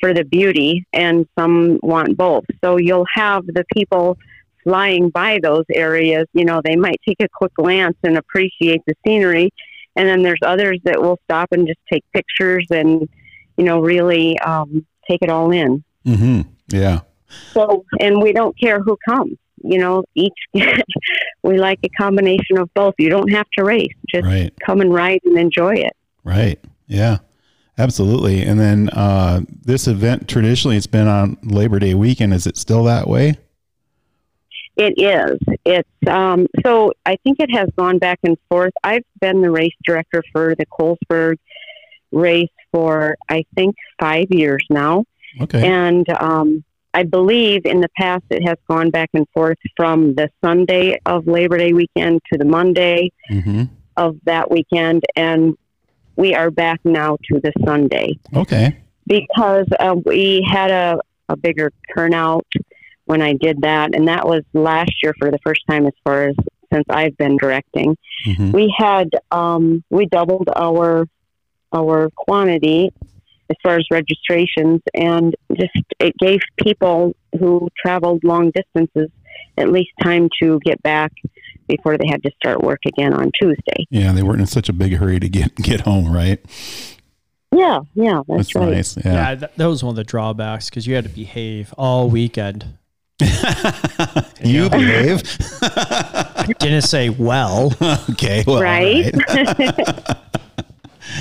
[0.00, 4.16] for the beauty and some want both so you'll have the people
[4.62, 8.94] flying by those areas you know they might take a quick glance and appreciate the
[9.06, 9.50] scenery
[9.96, 13.08] and then there's others that will stop and just take pictures and
[13.56, 17.00] you know really um, take it all in hmm Yeah.
[17.52, 19.36] so, and we don't care who comes.
[19.62, 20.32] You know, each
[21.42, 22.94] we like a combination of both.
[22.98, 24.52] You don't have to race; just Right.
[24.64, 25.92] come and ride and enjoy it.
[26.24, 26.58] Right.
[26.86, 27.18] Yeah.
[27.78, 28.42] Absolutely.
[28.42, 32.32] And then uh, this event traditionally it's been on Labor Day weekend.
[32.32, 33.36] Is it still that way?
[34.76, 35.38] It is.
[35.64, 36.92] It's um, so.
[37.06, 38.72] I think it has gone back and forth.
[38.84, 41.36] I've been the race director for the Colesburg
[42.12, 45.04] race for I think five years now,
[45.40, 45.66] Okay.
[45.66, 46.62] and um,
[46.96, 51.26] I believe in the past it has gone back and forth from the Sunday of
[51.26, 53.12] Labor Day weekend to the Monday.
[53.28, 53.64] hmm
[53.98, 55.56] of that weekend, and
[56.16, 58.76] we are back now to the Sunday Okay.
[59.06, 60.98] because uh, we had a,
[61.30, 62.46] a bigger turnout
[63.06, 66.28] when I did that, and that was last year for the first time as far
[66.28, 66.34] as
[66.70, 67.96] since I've been directing.
[68.26, 71.06] hmm We had um, we doubled our
[71.72, 72.90] our quantity
[73.50, 79.10] as far as registrations, and just it gave people who traveled long distances
[79.58, 81.12] at least time to get back
[81.68, 83.86] before they had to start work again on Tuesday.
[83.90, 86.40] Yeah, they weren't in such a big hurry to get get home, right?
[87.54, 88.70] Yeah, yeah, that's, That's right.
[88.72, 88.96] nice.
[88.98, 89.34] Yeah, Yeah.
[89.36, 92.76] that, that was one of the drawbacks because you had to behave all weekend.
[93.20, 95.22] you behave.
[95.62, 97.72] I didn't say well.
[98.10, 98.44] okay.
[98.46, 99.10] Well, all Right.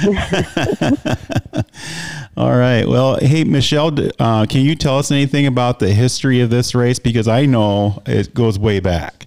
[2.38, 2.88] All right.
[2.88, 7.00] Well, hey, Michelle, uh, can you tell us anything about the history of this race?
[7.00, 9.26] Because I know it goes way back.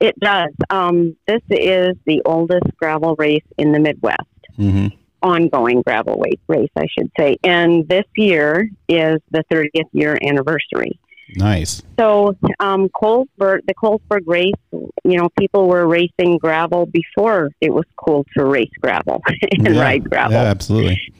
[0.00, 0.52] It does.
[0.68, 4.22] Um, this is the oldest gravel race in the Midwest,
[4.56, 4.88] hmm
[5.22, 7.36] ongoing gravel race, I should say.
[7.42, 11.00] And this year is the 30th year anniversary.
[11.34, 11.82] Nice.
[11.98, 17.84] So um, Colesburg, the Colesburg race, you know, people were racing gravel before it was
[17.96, 19.80] cool to race gravel and yeah.
[19.80, 20.32] ride gravel.
[20.32, 21.12] Yeah, absolutely.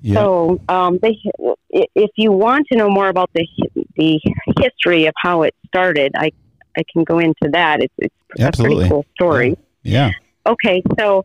[0.00, 0.14] Yeah.
[0.14, 1.18] So, um, they,
[1.70, 3.46] if you want to know more about the
[3.96, 4.20] the
[4.60, 6.30] history of how it started, I
[6.76, 7.82] I can go into that.
[7.82, 8.76] It's it's Absolutely.
[8.76, 9.58] a pretty cool story.
[9.82, 10.12] yeah.
[10.46, 11.24] Okay, so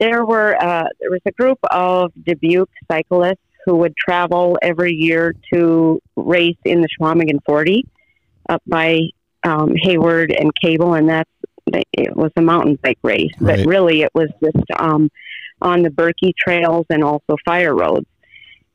[0.00, 5.34] there were uh, there was a group of Dubuque cyclists who would travel every year
[5.52, 7.84] to race in the Chequamegon 40
[8.48, 9.00] up by
[9.44, 11.30] um, Hayward and Cable, and that's
[11.92, 13.58] it was a mountain bike race, Right.
[13.58, 15.10] but really it was just um,
[15.60, 18.06] on the Birkie trails and also fire roads.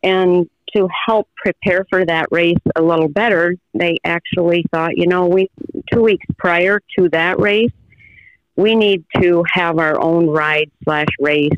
[0.04, 5.26] And to help prepare for that race a little better, they actually thought, you know,
[5.28, 5.50] we
[5.91, 7.72] two weeks prior to that race,
[8.56, 11.50] we need to have our own ride slash race.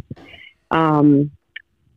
[0.72, 1.32] Um,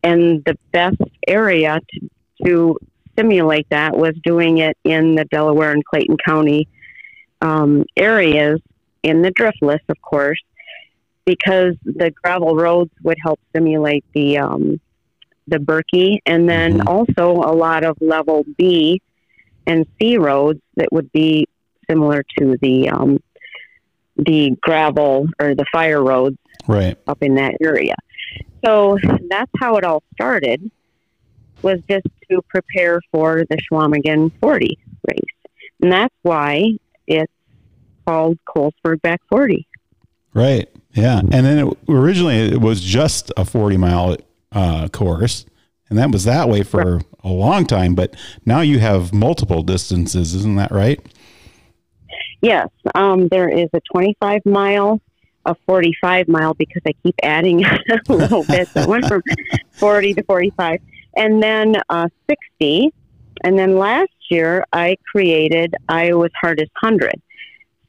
[0.03, 2.09] and the best area to,
[2.45, 2.79] to
[3.19, 6.69] simulate that was doing it in the Delaware and Clayton County
[7.41, 8.61] um, areas
[9.03, 10.41] in the driftless, of course,
[11.25, 14.81] because the gravel roads would help simulate the um,
[15.47, 16.87] the Birkie, and then Mhm.
[16.87, 19.01] also a lot of level B
[19.67, 21.47] and C roads that would be
[21.91, 23.19] similar to the um,
[24.17, 26.97] the gravel or the fire roads Right.
[27.07, 27.95] up in that area.
[28.65, 28.99] So
[29.31, 30.71] that's how it all started.
[31.63, 35.21] Was just to prepare for the Chequamegon 40 race,
[35.83, 37.33] and that's why it's
[38.07, 39.67] called Colesburg Back 40.
[40.35, 40.69] Right.
[40.93, 41.19] Yeah.
[41.19, 44.17] And then it, originally it was just a 40 mile
[44.53, 45.47] uh, course.
[45.91, 47.95] And that was that way for a long time.
[47.95, 48.15] But
[48.45, 50.35] now you have multiple distances.
[50.35, 51.01] Isn't that right?
[52.41, 55.01] Yes, um, there is a 25 mile,
[55.49, 57.65] a 45 mile because I keep adding
[58.09, 58.69] a little bit.
[58.69, 59.23] So it went from
[59.73, 60.81] 40 to 45,
[61.17, 62.93] and then uh, 60.
[63.45, 67.13] And then last year I created Iowa's Hardest 100.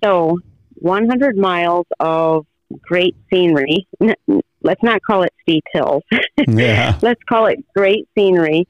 [0.04, 0.40] So
[0.76, 2.46] 100 miles of
[2.82, 3.88] great scenery.
[4.62, 6.04] Let's not call it steep hills.
[6.48, 6.98] Yeah.
[7.02, 8.68] let's call it great scenery.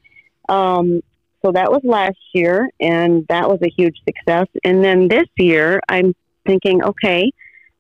[0.47, 1.01] Um,
[1.43, 4.45] so that was last year, and that was a huge success.
[4.63, 6.13] And then this year, I'm
[6.45, 7.31] thinking, okay,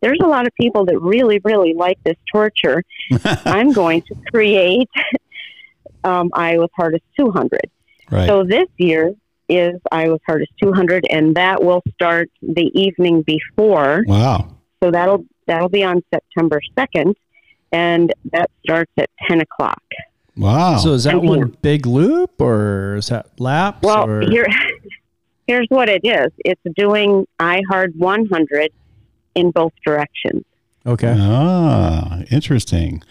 [0.01, 2.83] there's a lot of people that really, really like this torture.
[3.45, 4.89] I'm going to create
[6.03, 7.59] um, Iowa's Hardest 200.
[8.09, 8.27] Right.
[8.27, 9.13] So this year
[9.47, 14.03] is Iowa's Hardest 200, and that will start the evening before.
[14.07, 14.55] wow.
[14.81, 17.13] So that'll that'll be on September 2nd,
[17.73, 19.81] and that starts at 10 o'clock.
[20.37, 20.77] Wow.
[20.77, 23.79] So is that And here- one big loop or is that laps?
[23.81, 24.21] Well, or?
[24.21, 24.47] here,
[25.47, 26.31] here's what it is.
[26.45, 28.71] It's doing iHard 100
[29.35, 30.43] in both directions.
[30.85, 31.15] okay.
[31.17, 33.03] ah, interesting.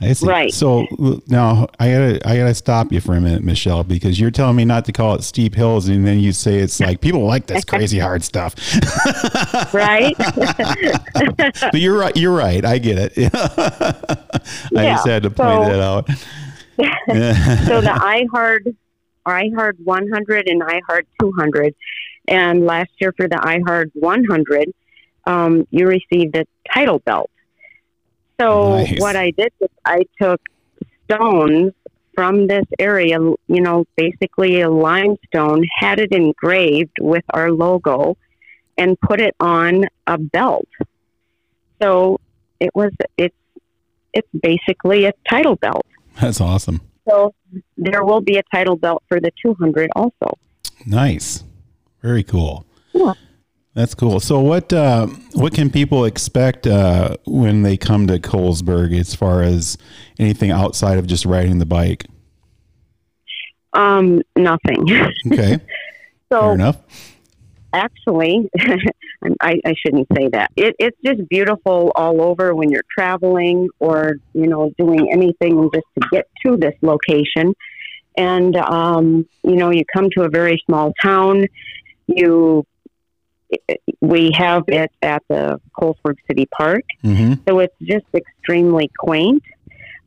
[0.00, 0.26] I see.
[0.28, 0.54] Right.
[0.54, 0.86] So
[1.26, 4.64] now I gotta I gotta stop you for a minute, Michelle, because you're telling me
[4.64, 7.64] not to call it steep hills, and then you say it's like people like this
[7.72, 8.54] crazy hard stuff.
[9.74, 10.14] Right?
[11.36, 12.16] but you're right.
[12.16, 12.64] You're right.
[12.64, 13.12] I get it.
[13.34, 16.08] I Yeah, just had to point so- that out.
[17.68, 18.74] so the iHard,
[19.26, 21.74] iHard 100 and I iHard 200.
[22.28, 24.72] And last year for the I iHard 100,
[25.28, 27.30] um, you received a title belt.
[28.40, 28.98] So Nice.
[28.98, 30.40] what I did was I took
[31.04, 31.72] stones
[32.14, 38.16] from this area, you know, basically a limestone, had it engraved with our logo,
[38.76, 40.68] and put it on a belt.
[41.80, 42.20] So
[42.58, 43.34] it was it's
[44.14, 45.86] it's basically a title belt.
[46.20, 46.80] That's awesome.
[47.08, 47.34] So
[47.76, 50.38] there will be a title belt for the 200 also.
[50.86, 51.44] Nice.
[52.02, 52.66] Very cool.
[52.92, 53.14] Yeah.
[53.74, 54.18] That's cool.
[54.18, 59.42] So what uh, what can people expect uh, when they come to Colesburg as far
[59.42, 59.78] as
[60.18, 62.06] anything outside of just riding the bike?
[63.72, 64.84] Um, nothing.
[65.26, 65.58] Okay.
[66.28, 66.78] Fair so enough.
[67.72, 68.50] actually,
[69.40, 70.50] I, I shouldn't say that.
[70.56, 75.86] It, it's just beautiful all over when you're traveling or you know doing anything just
[76.00, 77.54] to get to this location.
[78.16, 81.46] And um, you know, you come to a very small town.
[82.08, 82.66] You
[84.00, 86.84] we have it at the Colesburg City Park.
[87.02, 89.42] hmm So it's just extremely quaint.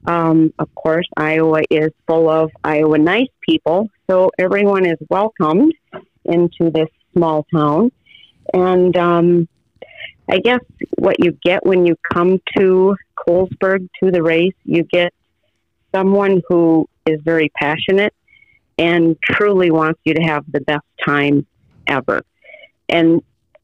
[0.08, 5.74] Um, of course, Iowa is full of Iowa nice people, so everyone is welcomed
[6.26, 7.92] into this small town.
[8.54, 9.48] And um,
[10.30, 10.62] I guess
[10.98, 15.14] what you get when you come to Colesburg to the race, you get
[15.94, 18.14] someone who is very passionate
[18.78, 21.46] and truly wants you to have the best time
[21.88, 22.24] ever.
[22.90, 23.22] And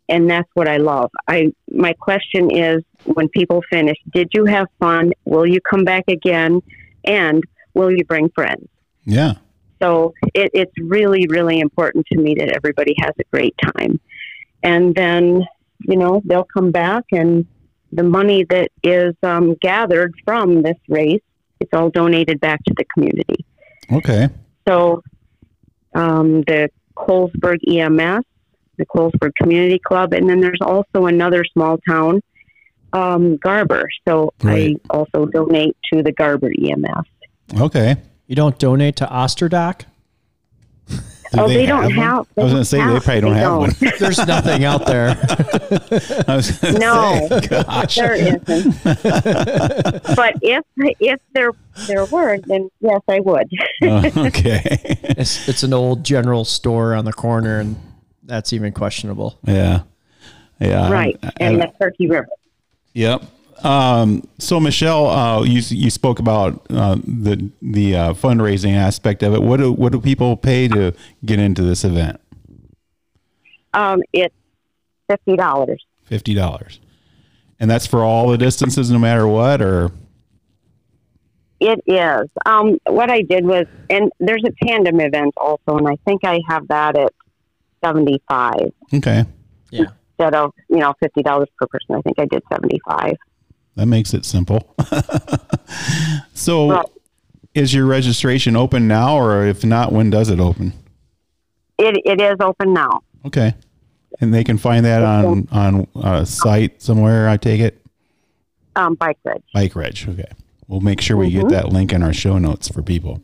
[0.10, 1.12] and that's what I love.
[1.28, 5.12] I my question is when people finish, did you have fun?
[5.26, 6.62] Will you come back again?
[7.06, 7.44] And
[7.74, 8.68] will you bring friends?
[9.06, 9.36] Yeah.
[9.82, 14.00] So it, it's really, really important to me that everybody has a great time.
[14.64, 15.46] And then,
[15.82, 17.46] you know, they'll come back and
[17.92, 21.22] the money that is um, gathered from this race,
[21.60, 23.46] it's all donated back to the community.
[23.92, 24.30] Okay.
[24.68, 25.02] So
[25.94, 28.26] um, the Colesburg EMS,
[28.78, 32.22] the Colesburg Community Club, and then there's also another small town,
[32.94, 33.88] um, Garber.
[34.08, 34.80] So Right.
[34.90, 37.08] I also donate to the Garber EMS.
[37.62, 37.98] Okay.
[38.28, 39.86] You don't donate to Osterdock?
[41.34, 41.92] Do oh, they, don't one?
[41.92, 42.28] have.
[42.38, 43.76] I was going to say they probably don't have one.
[44.00, 45.10] There's nothing out there.
[46.28, 47.28] I was No.
[47.28, 47.96] say, gosh.
[47.96, 48.84] There isn't.
[48.84, 51.52] but if if there
[51.86, 53.50] there were, then yes, I would.
[53.84, 54.62] Oh, okay.
[55.18, 57.76] It's, it's an old general store on the corner, and
[58.28, 59.40] that's even questionable.
[59.46, 59.82] yeah.
[60.60, 60.92] Yeah.
[60.92, 62.28] right, I- and the Turkey River.
[62.94, 63.24] Yep.
[63.64, 69.34] Um, so Michelle, uh, you you spoke about uh, the the uh, fundraising aspect of
[69.34, 69.42] it.
[69.42, 70.94] What do what do people pay to
[71.26, 72.20] get into this event?
[73.74, 74.34] Um, it's
[75.10, 75.84] fifty dollars.
[76.06, 76.80] Fifty dollars,
[77.60, 79.62] and that's for all the distances, no matter what.
[79.62, 79.92] Or
[81.60, 82.30] It is.
[82.46, 86.40] Um, what I did was, and there's a tandem event also, and I think I
[86.48, 87.12] have that at
[87.84, 89.26] seventy five okay,
[89.72, 89.86] Yeah.
[90.20, 91.96] instead of you know fifty dollars per person.
[91.96, 93.16] I think I did seventy five.
[93.76, 94.74] that makes it simple.
[96.34, 96.86] so, Right.
[97.54, 100.74] is your registration open now, or if not, when does it open?
[101.78, 103.02] It it is open now.
[103.26, 103.54] Okay,
[104.20, 107.30] and they can find that on on a site somewhere.
[107.30, 107.82] I take it.
[108.76, 109.42] Um, Bike Reg.
[109.54, 109.98] Bike Reg.
[110.08, 110.30] Okay.
[110.68, 113.22] We'll make sure we get that link in our show notes for people.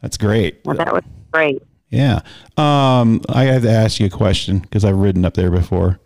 [0.00, 0.60] That's great.
[0.64, 1.62] Well, that was great.
[1.94, 2.20] Yeah.
[2.56, 6.00] Um, I have to ask you a question because I've ridden up there before.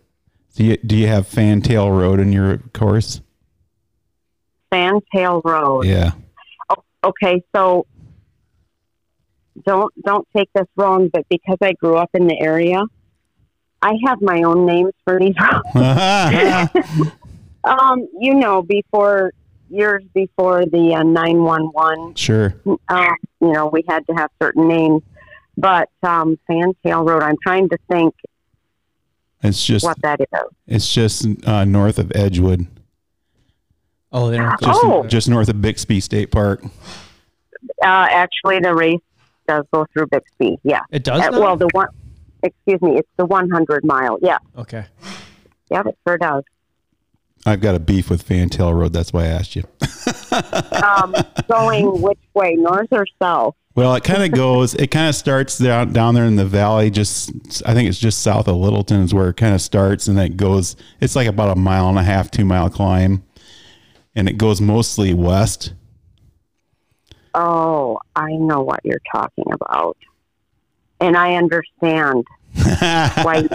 [0.55, 3.21] Do you, do you have Fantail Road in your course?
[4.71, 5.87] Fantail Road.
[5.87, 6.13] Yeah.
[7.03, 7.87] okay, so
[9.65, 12.83] don't don't take this wrong, but because I grew up in the area,
[13.83, 15.35] I have my own names for these
[15.75, 16.71] roads.
[17.65, 19.33] um, you know, before
[19.71, 22.55] years before the uh, nine one one, sure.
[22.89, 25.03] uh, you know, we had to have certain names.
[25.61, 28.15] But um, Fantail Road, I'm trying to think
[29.43, 30.27] It's just what that is.
[30.69, 32.67] it's just uh, north of Edgewood,
[34.13, 34.59] Oh, they don't.
[34.61, 35.05] just Oh.
[35.07, 36.63] just north of Bixby State Park.
[36.65, 36.69] Uh,
[37.83, 39.01] actually, the race
[39.49, 40.59] does go through Bixby.
[40.63, 40.81] Yeah.
[40.93, 41.21] It does.
[41.21, 41.89] Uh, well, the one.
[42.45, 44.17] Excuse me, it's the 100 mile.
[44.23, 44.87] Yeah, okay.
[45.73, 46.45] yeah, it sure does.
[47.49, 48.93] I've got a beef with Fantail Road.
[48.93, 49.65] That's why I asked you.
[50.83, 51.15] um,
[51.49, 53.55] going which way, north or south?
[53.75, 54.75] Well, it kind of goes.
[54.75, 56.91] It kind of starts down down there in the valley.
[56.91, 57.31] Just
[57.65, 60.27] I think it's just south of Littleton is where it kind of starts, and then
[60.33, 60.75] it goes.
[61.01, 63.23] It's like about a mile and a half, two mile climb,
[64.17, 65.75] and it goes mostly west.
[67.35, 69.97] Oh, I know what you're talking about,
[71.01, 73.47] and I understand why.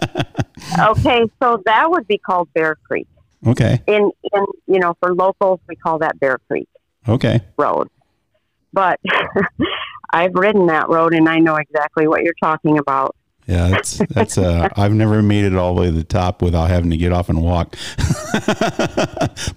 [0.79, 3.07] okay, so that would be called Bear Creek.
[3.45, 3.81] Okay.
[3.87, 6.67] In in you know, for locals, we call that Bear Creek
[7.07, 7.41] Okay.
[7.57, 7.89] Road.
[8.71, 8.99] But
[10.13, 13.15] I've ridden that road, and I know exactly what you're talking about.
[13.45, 14.37] Yeah, that's that's.
[14.37, 17.11] Uh, I've never made it all the way to the top without having to get
[17.11, 17.75] off and walk.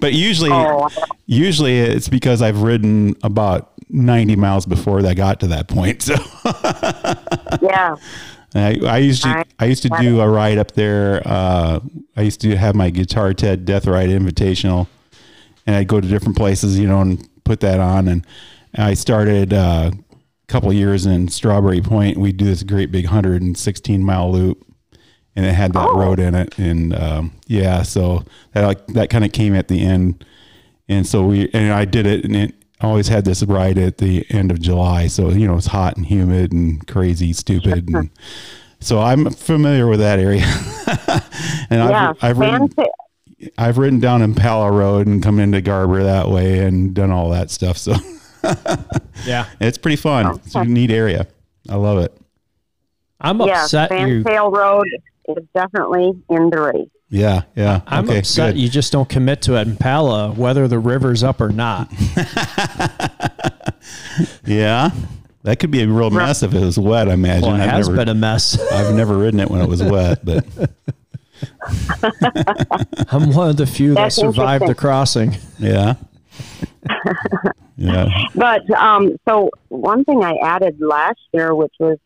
[0.00, 0.88] but usually, Oh,
[1.26, 6.02] usually it's because I've ridden about ninety miles before I got to that point.
[6.02, 6.14] So.
[7.62, 7.94] yeah.
[8.58, 11.22] I, I used to I- used to do a ride up there.
[11.24, 11.80] Uh,
[12.16, 14.86] I used to have my Guitar Ted Death Ride Invitational,
[15.66, 18.08] and I'd go to different places, you know, and put that on.
[18.08, 18.26] And
[18.76, 22.18] I started uh, a couple years in Strawberry Point.
[22.18, 24.64] We do this great big 116 mile loop,
[25.34, 25.98] and it had that Oh.
[25.98, 26.58] road in it.
[26.58, 30.24] And um, yeah, so that like that kind of came at the end.
[30.88, 34.24] And so we and I did it, and it always had this ride at the
[34.30, 35.06] end of July.
[35.06, 38.10] So you know it's hot and humid and crazy, stupid, and
[38.80, 40.44] so I'm familiar with that area.
[41.70, 42.86] and yeah, I've I've ridden, Fanta-
[43.58, 47.50] I've ridden down Impala Road and come into Garber that way and done all that
[47.50, 47.78] stuff.
[47.78, 47.94] So
[49.26, 49.46] Yeah.
[49.60, 50.36] it's pretty fun.
[50.44, 51.26] It's a neat area.
[51.68, 52.16] I love it.
[53.20, 54.22] I'm yeah, upset you.
[54.22, 54.86] Fantail Road
[55.28, 56.88] is definitely in the race.
[57.08, 57.82] Yeah, yeah.
[57.86, 58.60] I'm okay, upset good.
[58.60, 61.92] you just don't commit to it in Pala, whether the river's up or not.
[64.44, 64.90] Yeah,
[65.42, 67.08] that could be a real mess if it was wet.
[67.08, 67.42] I imagine.
[67.42, 68.58] Well, it I've has never, been a mess.
[68.72, 70.46] I've never ridden it when it was wet, but
[73.12, 75.36] I'm one of the few that survived the crossing.
[75.58, 75.94] yeah,
[77.76, 78.08] yeah.
[78.34, 81.98] But um, so one thing I added last year, which was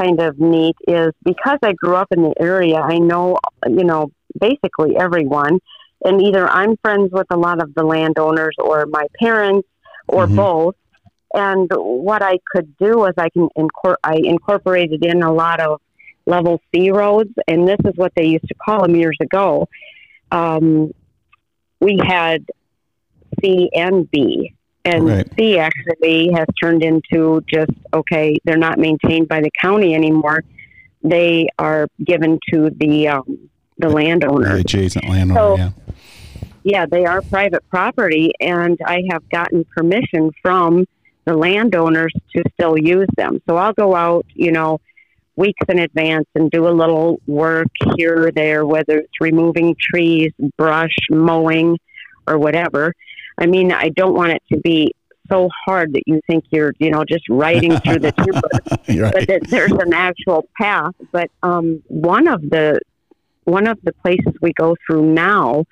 [0.00, 4.10] kind of neat, is because I grew up in the area, I know you know
[4.38, 5.58] basically everyone,
[6.04, 9.68] and either I'm friends with a lot of the landowners or my parents
[10.08, 10.36] or Mhm.
[10.36, 10.74] both.
[11.32, 15.80] And what I could do was I can incor- I incorporated in a lot of
[16.26, 19.68] level C roads, and this is what they used to call them years ago.
[20.32, 20.92] Um,
[21.80, 22.44] we had
[23.40, 24.52] C and B,
[24.84, 25.28] and Right.
[25.38, 28.36] C actually has turned into just okay.
[28.44, 30.44] They're not maintained by the county anymore.
[31.02, 35.40] They are given to the um, the landowner, The adjacent landowner.
[35.40, 35.70] So- yeah.
[36.62, 40.86] Yeah, they are private property, and I have gotten permission from
[41.24, 43.40] the landowners to still use them.
[43.48, 44.78] So I'll go out, you know,
[45.36, 50.32] weeks in advance and do a little work here or there, whether it's removing trees,
[50.58, 51.78] brush, mowing,
[52.26, 52.92] or whatever.
[53.40, 54.94] I mean, I don't want it to be
[55.30, 58.12] so hard that you think you're, you know, just riding through the
[58.86, 59.12] timber right.
[59.12, 60.94] but that there's an actual path.
[61.12, 62.80] But um, one of the
[63.44, 65.64] one of the places we go through now,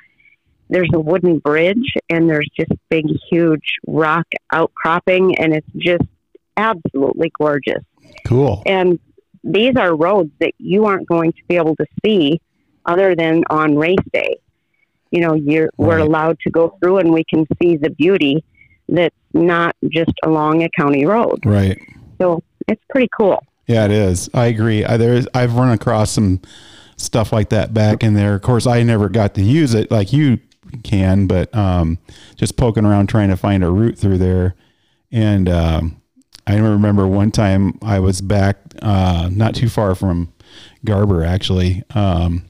[0.71, 6.05] there's a wooden bridge, and there's just big, huge rock outcropping, and it's just
[6.57, 7.85] absolutely gorgeous.
[8.25, 8.63] Cool.
[8.67, 8.99] And
[9.45, 12.41] these are roads that you aren't going to be able to see
[12.85, 14.39] other than on race day.
[15.11, 18.45] You know, you're we're allowed to go through, and we can see the beauty
[18.89, 21.41] that's not just along a county road.
[21.45, 21.79] Right.
[22.21, 23.43] So it's pretty cool.
[23.67, 24.31] Yeah, it is.
[24.33, 24.85] I agree.
[24.85, 26.41] I, there's I've run across some
[26.97, 28.35] stuff like that back in there.
[28.35, 30.39] Of course, I never got to use it like you
[30.85, 31.99] can, but um,
[32.37, 34.55] just poking around trying to find a route through there.
[35.13, 36.03] And um,
[36.47, 40.33] I remember one time I was back uh, not too far from
[40.85, 42.45] Garber actually, um,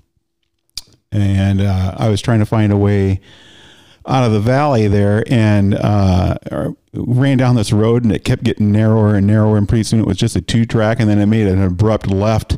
[1.13, 3.21] and uh, I was trying to find a way
[4.07, 6.37] out of the valley there and uh,
[6.95, 10.07] ran down this road and it kept getting narrower and narrower and pretty soon it
[10.07, 12.57] was just a two track and then it made an abrupt left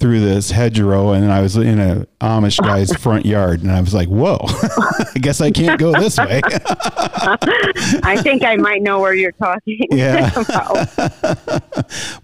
[0.00, 3.92] through this hedgerow and I was in a Amish guy's front yard and I was
[3.92, 6.40] like, whoa, I guess I can't go this way.
[8.02, 10.30] I think I might know where you're talking Yeah.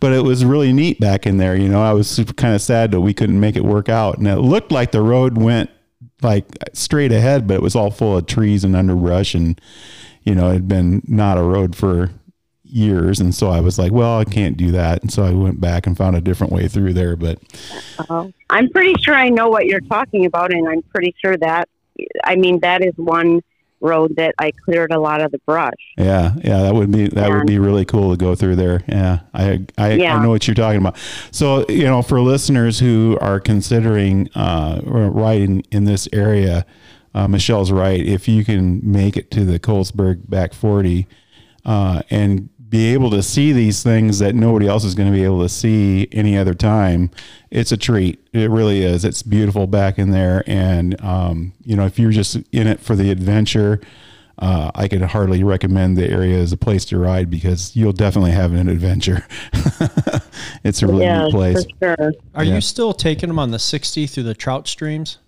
[0.00, 1.54] but it was really neat back in there.
[1.54, 4.16] You know, I was super kind of sad that we couldn't make it work out.
[4.16, 5.68] And it looked like the road went
[6.22, 9.34] like straight ahead, but it was all full of trees and underbrush.
[9.34, 9.60] And,
[10.22, 12.10] you know, it had been not a road for
[12.76, 13.20] years.
[13.20, 15.02] And so I was like, well, I can't do that.
[15.02, 17.16] And so I went back and found a different way through there.
[17.16, 17.38] But
[18.08, 21.68] Uh, I'm pretty sure I know what you're talking about, and I'm pretty sure that,
[22.24, 23.40] I mean, that is one
[23.80, 25.74] road that I cleared a lot of the brush.
[25.98, 28.82] yeah, yeah, that would be, that would be really cool to go through there.
[28.88, 29.20] Yeah.
[29.34, 30.16] I, I, Yeah.
[30.16, 30.96] I know what you're talking about.
[31.30, 36.64] So, you know, for listeners who are considering, uh, riding in this area,
[37.14, 38.04] uh, Michelle's right.
[38.04, 41.06] If you can make it to the Colesburg back 40,
[41.64, 45.24] uh, and be able to see these things that nobody else is going to be
[45.24, 47.10] able to see any other time,
[47.50, 48.26] it's a treat.
[48.32, 49.04] It really is.
[49.04, 50.42] It's beautiful back in there.
[50.46, 53.80] And, um, you know, if you're just in it for the adventure,
[54.38, 58.32] uh, I could hardly recommend the area as a place to ride because you'll definitely
[58.32, 59.24] have an adventure.
[60.64, 61.64] it's a really yeah, neat place.
[61.80, 62.12] for sure.
[62.34, 62.56] Are Yeah.
[62.56, 65.18] you still taking them on the 60 through the trout streams?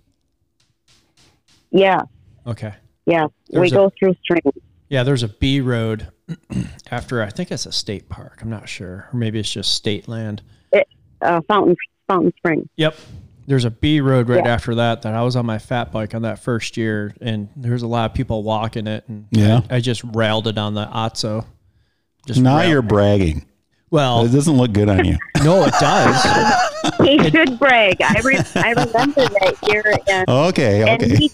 [1.70, 2.01] Yeah,
[2.47, 2.74] Okay.
[3.07, 3.24] yeah.
[3.26, 4.55] we There's a- go through streams.
[4.89, 6.09] Yeah, there's a B road
[6.91, 8.39] after I think it's a state park.
[8.43, 10.43] I'm not sure, or maybe it's just state land.
[11.20, 11.74] Uh, Fountain
[12.07, 12.68] Fountain Spring.
[12.76, 12.97] Yep.
[13.49, 14.55] There's a B road right Yeah.
[14.55, 17.82] after that that I was on my fat bike on that first year, and there's
[17.82, 19.62] a lot of people walking it, and Yeah.
[19.68, 21.45] I, I just railed it on the Otso.
[22.26, 23.47] Just Now you're bragging.
[23.91, 25.16] well, It doesn't look good on you.
[25.43, 26.55] no, it does.
[27.05, 27.97] He should brag.
[28.03, 30.82] I re- I remember that year, and, Okay.
[30.89, 31.16] and Okay.
[31.16, 31.30] he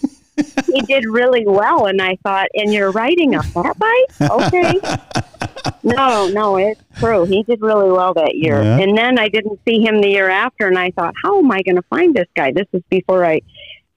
[0.65, 1.85] he did really well.
[1.85, 4.79] And I thought, and you're riding a fat bike, okay?
[5.83, 7.25] no, no, it's true.
[7.25, 8.61] He did really well that year.
[8.61, 8.79] Yeah.
[8.79, 11.61] And then I didn't see him the year after, and I thought, how am I
[11.61, 12.51] going to find this guy?
[12.51, 13.41] This is before I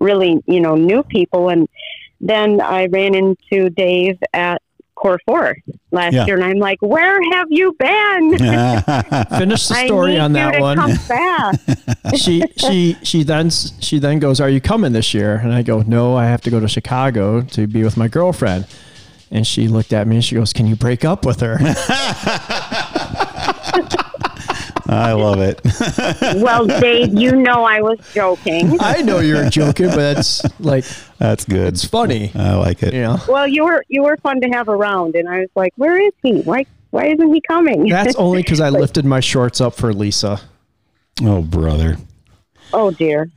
[0.01, 1.49] really, you know, knew people.
[1.49, 1.69] And
[2.21, 4.63] then I ran into Dave at
[5.01, 5.57] Core Four
[5.93, 6.27] last Yeah.
[6.27, 8.39] year, and I'm like, where have you been?
[8.39, 10.77] Finish the I story need on you that to one.
[10.77, 12.17] Come fast.
[12.17, 15.83] she she she then she then goes, "Are you coming this year?" And I go,
[15.83, 18.67] "No, I have to go to Chicago to be with my girlfriend."
[19.31, 21.59] And she looked at me and she goes, "Can you break up with her?"
[24.89, 25.61] I love it.
[26.43, 28.79] well, Dave, you know I was joking.
[28.81, 30.85] I know you're joking, but it's like
[31.19, 31.75] That's good.
[31.75, 32.95] it's funny, I like it.
[32.95, 33.19] you know.
[33.29, 36.13] Well, you were you were fun to have around, and I was like, where is
[36.23, 36.41] he?
[36.41, 37.89] Why why isn't he coming?
[37.89, 40.41] That's only because I lifted my shorts up for Lisa.
[41.23, 41.99] Oh, brother.
[42.73, 43.31] oh dear.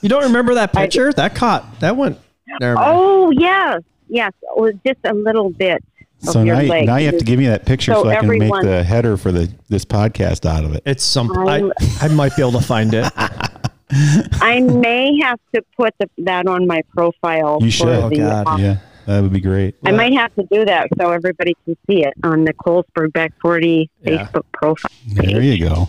[0.00, 1.12] You don't remember that picture?
[1.14, 2.18] that caught that went.
[2.60, 2.76] Never.
[2.78, 4.32] Oh yes, yes.
[4.42, 5.87] It was just a little bit of
[6.20, 8.28] So now, you- now you have to give me that picture so, So I can
[8.38, 10.82] make the header for the this podcast out of it.
[10.84, 11.30] It's some.
[11.48, 13.10] I, I'm- might be able to find it.
[13.90, 17.58] I may have to put the, that on my profile.
[17.60, 17.88] You for should.
[17.88, 18.60] Oh, the, God.
[18.60, 19.76] Yeah, That would be great.
[19.86, 23.32] I might have to do that so everybody can see it on the Colesburg Back
[23.40, 24.26] 40 Yeah.
[24.26, 24.90] Facebook profile.
[25.06, 25.88] There you go.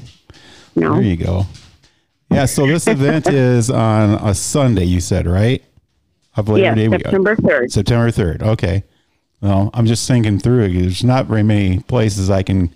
[0.76, 0.94] No.
[0.94, 1.46] There you go.
[2.32, 2.46] Yeah.
[2.46, 4.86] So this event is on a Sunday.
[4.86, 5.62] You said right?
[6.38, 7.72] Of Labor Yes, Day week- September 3rd.
[7.72, 8.44] September third.
[8.44, 8.84] Okay.
[9.42, 10.74] Well, I'm just thinking through it.
[10.74, 12.74] There's not very many places I can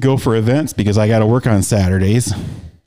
[0.00, 2.32] go for events because I got to work on Saturdays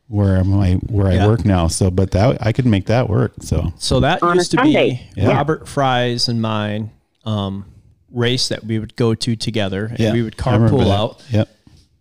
[0.07, 1.25] where my where Yeah.
[1.25, 1.67] I work now.
[1.67, 3.33] So, but that I could make that work.
[3.41, 5.07] So So that On used to Sunday.
[5.15, 5.29] be Yeah.
[5.29, 6.89] Robert Fry's and mine
[7.25, 7.65] um,
[8.11, 9.85] race that we would go to together.
[9.85, 11.23] And yeah, we would carpool out.
[11.29, 11.47] Yep.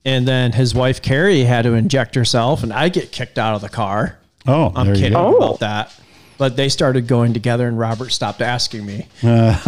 [0.07, 3.61] And then his wife Carrie had to inject herself, and I get kicked out of
[3.61, 4.19] the car.
[4.47, 5.35] Oh, I'm there you kidding go.
[5.35, 5.37] Oh.
[5.37, 5.93] about that.
[6.39, 9.07] But they started going together, and Robert stopped asking me.
[9.23, 9.61] That's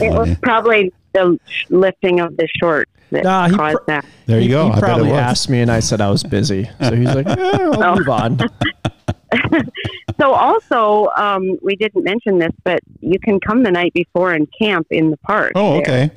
[0.00, 1.38] It was probably the
[1.70, 4.04] lifting of the shorts that Nah, he caused pr- that.
[4.26, 4.66] There you he, go.
[4.66, 6.70] He I bet it probably asked me, and I said I was busy.
[6.80, 7.80] So he's like, eh, Oh.
[7.80, 8.38] "I'll move on."
[10.20, 14.46] So also, um, we didn't mention this, but you can come the night before and
[14.56, 15.52] camp in the park.
[15.56, 16.12] Oh, there.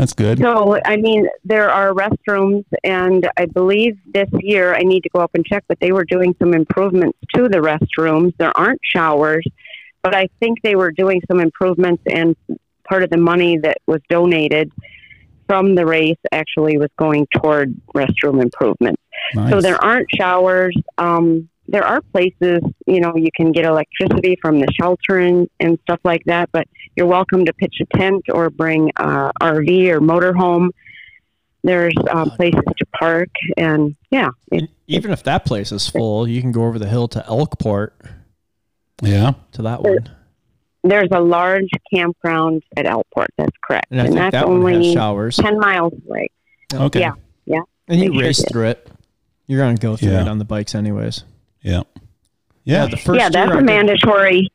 [0.00, 0.38] That's good.
[0.38, 5.20] So, I mean, there are restrooms, and I believe this year I need to go
[5.20, 8.34] up and check, but they were doing some improvements to the restrooms.
[8.38, 9.46] There aren't showers,
[10.02, 12.34] but I think they were doing some improvements, and
[12.88, 14.72] part of the money that was donated
[15.46, 19.02] from the race actually was going toward restroom improvements.
[19.34, 19.50] Nice.
[19.50, 20.74] So there aren't showers.
[20.96, 25.78] Um, there are places, you know, you can get electricity from the shelter and, and
[25.82, 26.66] stuff like that, but
[26.96, 30.70] you're welcome to pitch a tent or bring uh, RV or motorhome.
[31.62, 36.26] There's uh, places to park, and yeah, it, And even if that place is full,
[36.26, 37.90] you can go over the hill to Elkport
[39.02, 39.32] yeah.
[39.52, 40.08] to that one.
[40.82, 43.26] there's a large campground at Elkport.
[43.38, 45.36] That's correct, And I and, that's that one has only showers.
[45.36, 46.28] ten miles away.
[46.72, 47.00] Okay.
[47.00, 47.12] Yeah.
[47.46, 48.48] Yeah, And you They sure race did.
[48.52, 48.88] through it.
[49.46, 50.22] You're going to go through Yeah.
[50.22, 51.24] it on the bikes anyways.
[51.62, 51.82] Yeah.
[52.64, 52.86] Yeah.
[52.86, 54.48] the first yeah, that's year I a did- mandatory.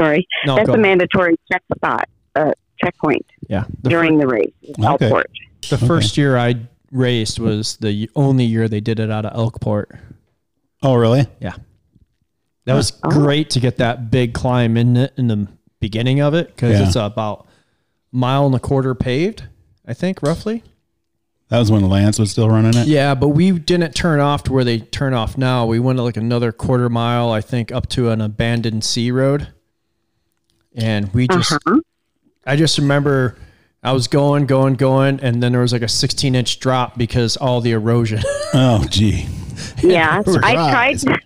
[0.00, 0.80] Sorry, No, that's a ahead.
[0.82, 2.52] mandatory check spot, uh,
[2.82, 3.64] checkpoint Yeah.
[3.82, 4.50] The during the race.
[4.84, 5.08] Okay.
[5.10, 5.24] Elkport.
[5.70, 6.56] The first year I
[6.90, 9.96] raced was the only year they did it out of Elkport.
[10.82, 11.26] oh, really?
[11.40, 11.54] Yeah.
[12.64, 13.10] That was Oh.
[13.10, 15.46] great to get that big climb in it in the
[15.78, 16.86] beginning of it because Yeah.
[16.86, 17.46] it's about
[18.10, 19.44] mile and a quarter paved,
[19.86, 20.64] I think, roughly.
[21.52, 22.86] That was when Lance was still running it.
[22.86, 25.66] Yeah, but we didn't turn off to where they turn off now.
[25.66, 29.48] We went like another quarter mile, I think, up to an abandoned C road.
[30.74, 31.80] And we just, Uh-huh.
[32.46, 33.36] I just remember
[33.82, 37.36] I was going, going, going, and then there was like a 16 inch drop because
[37.36, 38.22] all the erosion.
[38.54, 39.26] Oh, gee.
[39.82, 41.00] Yeah, I tried.
[41.00, 41.18] Surprise.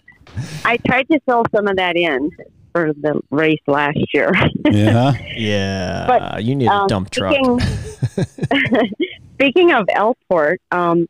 [0.65, 2.31] I tried to fill some of that in
[2.73, 4.33] for the race last year.
[4.73, 5.13] Yeah.
[5.37, 7.33] yeah, But, you need a Um, dump truck.
[7.33, 8.91] Speaking,
[9.37, 11.09] speaking of Elkport, um,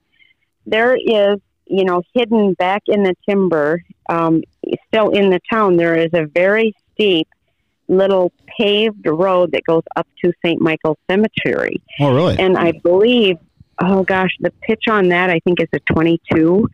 [0.67, 4.43] there is, you know, hidden back in the timber, um,
[4.89, 7.29] still in the town, there is a very steep
[7.89, 10.61] little paved road that goes up to St.
[10.61, 11.81] Michael's Cemetery.
[12.01, 12.37] Oh, really?
[12.39, 13.37] And I believe,
[13.81, 16.69] oh gosh, the pitch on that I think is a 22.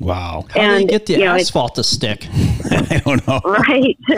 [0.00, 0.44] Wow.
[0.48, 2.26] How do you and, get the you know, asphalt to stick?
[2.70, 3.40] I don't know.
[3.44, 3.96] right?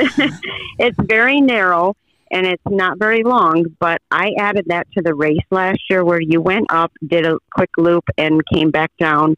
[0.78, 1.97] it's very narrow
[2.31, 6.20] and it's not very long, but I added that to the race last year where
[6.20, 9.37] you went up, did a quick loop, and came back down.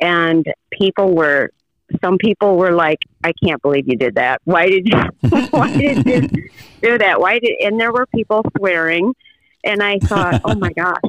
[0.00, 1.50] And people were,
[2.02, 4.40] some people were like, I can't believe you did that.
[4.44, 5.00] Why did you,
[5.50, 6.50] why did you
[6.82, 7.20] do that?
[7.20, 9.14] Why did, and there were people swearing.
[9.64, 11.00] And I thought, oh my gosh.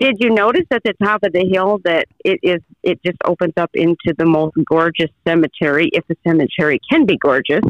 [0.00, 3.54] Did you notice at the top of the hill that it is it just opens
[3.56, 7.64] up into the most gorgeous cemetery, if the cemetery can be gorgeous,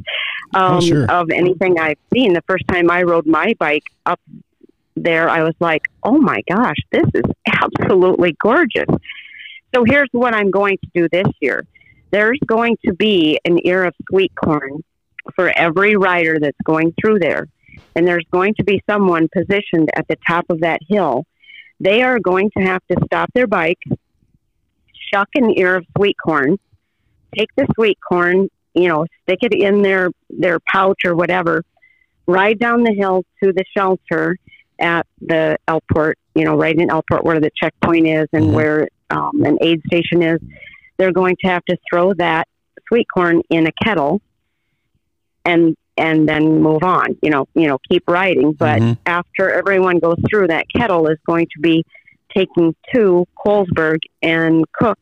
[0.54, 1.10] um, Oh, sure.
[1.10, 2.34] of anything I've seen.
[2.34, 4.20] The first time I rode my bike up
[4.94, 7.22] there, I was like, "Oh my gosh, this is
[7.62, 8.88] absolutely gorgeous."
[9.74, 11.64] So here's what I'm going to do this year.
[12.10, 14.82] There's going to be an ear of sweet corn
[15.34, 17.48] for every rider that's going through there,
[17.94, 21.24] and there's going to be someone positioned at the top of that hill
[21.80, 23.78] they are going to have to stop their bike,
[25.12, 26.58] shuck an ear of sweet corn,
[27.36, 31.64] take the sweet corn, you know, stick it in their their pouch or whatever,
[32.26, 34.36] ride down the hill to the shelter
[34.78, 38.52] at the Elkport, you know, right in Elkport where the checkpoint is and Mhm.
[38.52, 40.38] where um, an aid station is.
[40.98, 42.46] They're going to have to throw that
[42.88, 44.20] sweet corn in a kettle
[45.44, 47.16] and and then move on.
[47.22, 48.52] You know, you know, keep riding.
[48.52, 48.98] But Mhm.
[49.06, 51.84] after everyone goes through, that kettle is going to be
[52.36, 55.00] taken to Colesburg and cooked,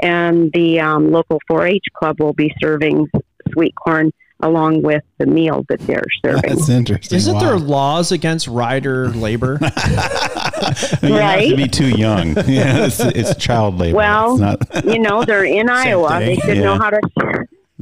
[0.00, 3.08] and the um, local 4-H club will be serving
[3.52, 4.10] sweet corn
[4.42, 6.42] along with the meal that they're serving.
[6.56, 7.16] That's interesting.
[7.16, 7.40] Isn't Wow.
[7.40, 9.58] there laws against rider labor?
[9.62, 11.56] you have to Right?
[11.56, 12.34] be too young.
[12.46, 13.96] Yeah, it's, it's child labor.
[13.96, 16.18] Well, It's not, you know, they're in Iowa.
[16.18, 16.62] They should Yeah.
[16.64, 17.00] know how to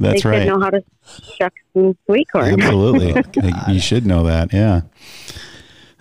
[0.03, 0.43] That's they right.
[0.43, 0.83] should know how to
[1.37, 2.61] shuck some sweet corn.
[2.61, 3.23] Absolutely.
[3.73, 4.53] you should know that.
[4.53, 4.81] Yeah.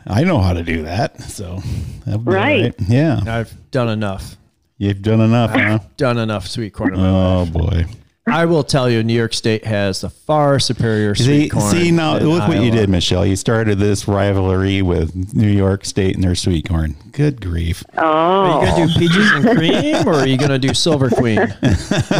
[0.06, 1.20] I know how to do that.
[1.22, 1.60] So,
[2.06, 2.74] that would be all Right.
[2.88, 3.20] Yeah.
[3.26, 4.36] I've done enough.
[4.78, 5.78] You've done enough, huh?
[5.96, 6.94] Done enough sweet corn.
[6.94, 7.52] in my oh, life.
[7.54, 7.84] Oh, boy.
[8.26, 11.70] I will tell you, New York State has the far superior sweet See, corn.
[11.72, 13.26] see now, than look what you did, Michelle.
[13.26, 16.94] You started this rivalry with New York State and their sweet corn.
[17.10, 17.82] Good grief.
[17.98, 21.40] Oh, Are you gonna do peaches and cream, or are you gonna do silver queen?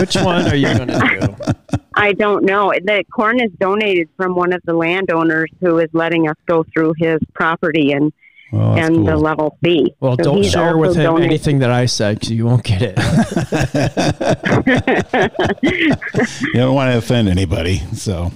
[0.01, 1.53] Which one are you gonna do?
[1.95, 2.73] I don't know.
[2.83, 6.95] The corn is donated from one of the landowners who is letting us go through
[6.99, 8.13] his property and
[8.53, 9.95] That's and the level B.
[10.01, 12.83] Well, So don't share with him donated- anything that I said because you won't get
[12.83, 12.99] it.
[15.63, 17.79] You don't want to offend anybody.
[17.95, 18.33] So,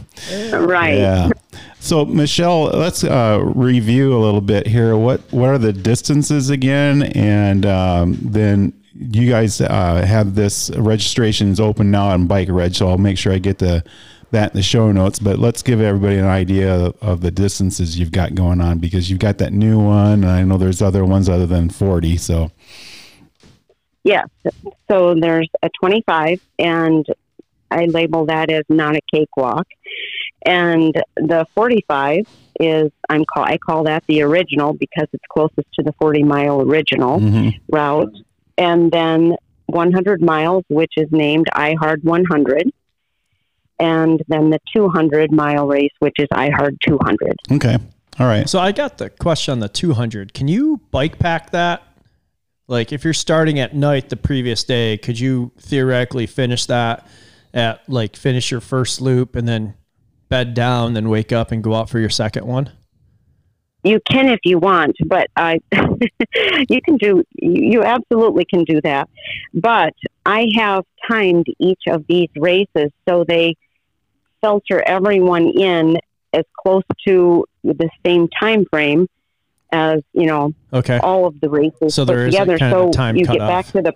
[0.52, 0.98] Right.
[0.98, 1.30] yeah.
[1.80, 4.96] So, Michelle, let's uh, review a little bit here.
[4.96, 7.02] What what are the distances again?
[7.02, 12.88] And um, then you guys uh, have this registrations open now on Bike Reg, so
[12.88, 13.84] I'll make sure I get the
[14.36, 15.18] that in the show notes.
[15.18, 19.18] But let's give everybody an idea of the distances you've got going on because you've
[19.18, 20.22] got that new one.
[20.24, 22.16] And I know there's other ones other than 40.
[22.18, 22.50] So,
[24.04, 24.28] Yes.
[24.88, 27.04] So there's a 25, and
[27.72, 29.66] I label that as not a cakewalk.
[30.44, 32.24] And the 45
[32.60, 36.62] is I'm call I call that the original because it's closest to the 40 mile
[36.62, 37.58] original mhm.
[37.68, 38.14] route.
[38.56, 42.70] And then 100 miles, which is named I Hard 100.
[43.78, 47.36] And then the 200 mile race, which is I Hard 200.
[47.52, 47.76] okay.
[48.18, 48.48] All right.
[48.48, 50.32] So I got the question on the 200.
[50.32, 51.82] Can you bike pack that?
[52.66, 57.06] Like if you're starting at night the previous day, could you theoretically finish that
[57.52, 59.74] at like finish your first loop and then
[60.28, 62.70] bed down, then wake up and go out for your second one?
[63.84, 65.60] You can if you want, but I,
[66.68, 69.08] you can do, you absolutely can do that.
[69.54, 69.92] But
[70.24, 73.54] I have timed each of these races so they
[74.42, 75.96] filter everyone in
[76.32, 79.06] as close to the same time frame
[79.72, 80.98] as, you know, Okay.
[80.98, 82.58] all of the races So put there is together.
[82.58, 83.48] kind of a so you get cutoff.
[83.48, 83.92] back to the,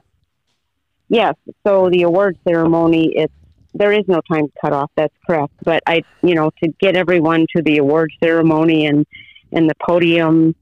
[1.08, 1.34] yes.
[1.66, 3.32] So the award ceremony, it's,
[3.74, 4.90] there is no time cutoff.
[4.96, 5.52] That's correct.
[5.64, 9.06] But I, you know, to get everyone to the award ceremony and,
[9.52, 10.56] and the podium,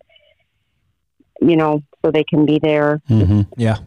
[1.40, 3.00] you know, so they can be there.
[3.08, 3.78] hmm Yeah.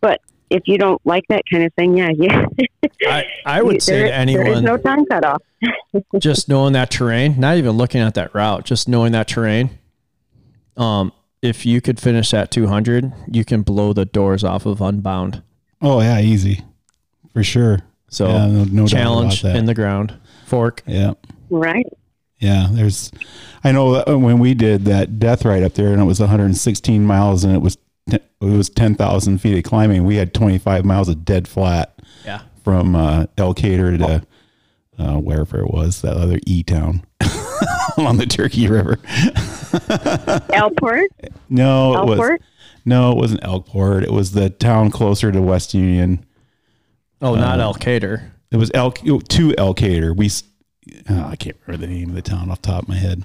[0.00, 0.20] But
[0.50, 2.46] if you don't like that kind of thing, yeah, yeah.
[3.06, 5.42] I, I would say There- to anyone there is no time cutoff.
[6.18, 9.70] just knowing that terrain, not even looking at that route, just knowing that terrain.
[10.76, 15.42] Um, if you could finish that 200, you can blow the doors off of Unbound.
[15.80, 16.20] Oh, yeah.
[16.20, 16.64] Easy.
[17.32, 17.80] For sure.
[18.08, 20.14] So Yeah, no- no challenge in the ground,
[20.46, 20.82] fork.
[20.86, 21.14] Yeah.
[21.50, 21.86] Right.
[22.38, 23.10] Yeah, there's.
[23.64, 27.04] I know that when we did that death ride up there, and it was 116
[27.04, 27.78] miles, and it was
[28.08, 30.04] it was 10,000 feet of climbing.
[30.04, 32.42] We had 25 miles of dead flat Yeah.
[32.62, 34.26] from uh, Elkader to
[35.02, 37.04] uh, wherever it was, that other E town
[37.98, 38.96] along the Turkey River.
[40.56, 41.06] Elkport,
[41.48, 42.38] No, it was
[42.84, 44.04] no, it wasn't Elkport.
[44.04, 46.24] It was the town closer to West Union.
[47.20, 48.30] Oh, not Uh, Elkader.
[48.52, 49.10] It was El to
[49.50, 50.16] Elkader.
[50.16, 50.30] We,
[51.10, 53.24] oh, I can't remember the name of the town off the top of my head.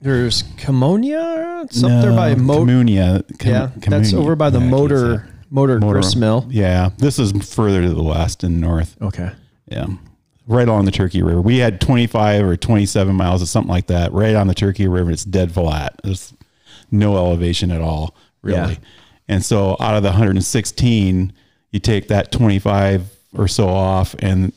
[0.00, 1.62] There's Communia.
[1.64, 2.60] It's up there by No, motor.
[2.72, 3.24] Communia.
[3.38, 5.20] Com- yeah, that's over by the Yeah, I can't say motor it.
[5.50, 6.46] motor, Motor- grist mill.
[6.50, 8.96] Yeah, this is further to the west and north.
[9.00, 9.30] Okay.
[9.68, 9.86] Yeah,
[10.46, 11.40] right along the Turkey River.
[11.40, 15.10] We had 25 or 27 miles or something like that, right on the Turkey River.
[15.10, 15.98] It's dead flat.
[16.04, 16.34] There's
[16.90, 18.72] no elevation at all, really.
[18.74, 18.78] Yeah.
[19.28, 21.32] And so out of the 116,
[21.72, 24.52] you take that 25 or so off, and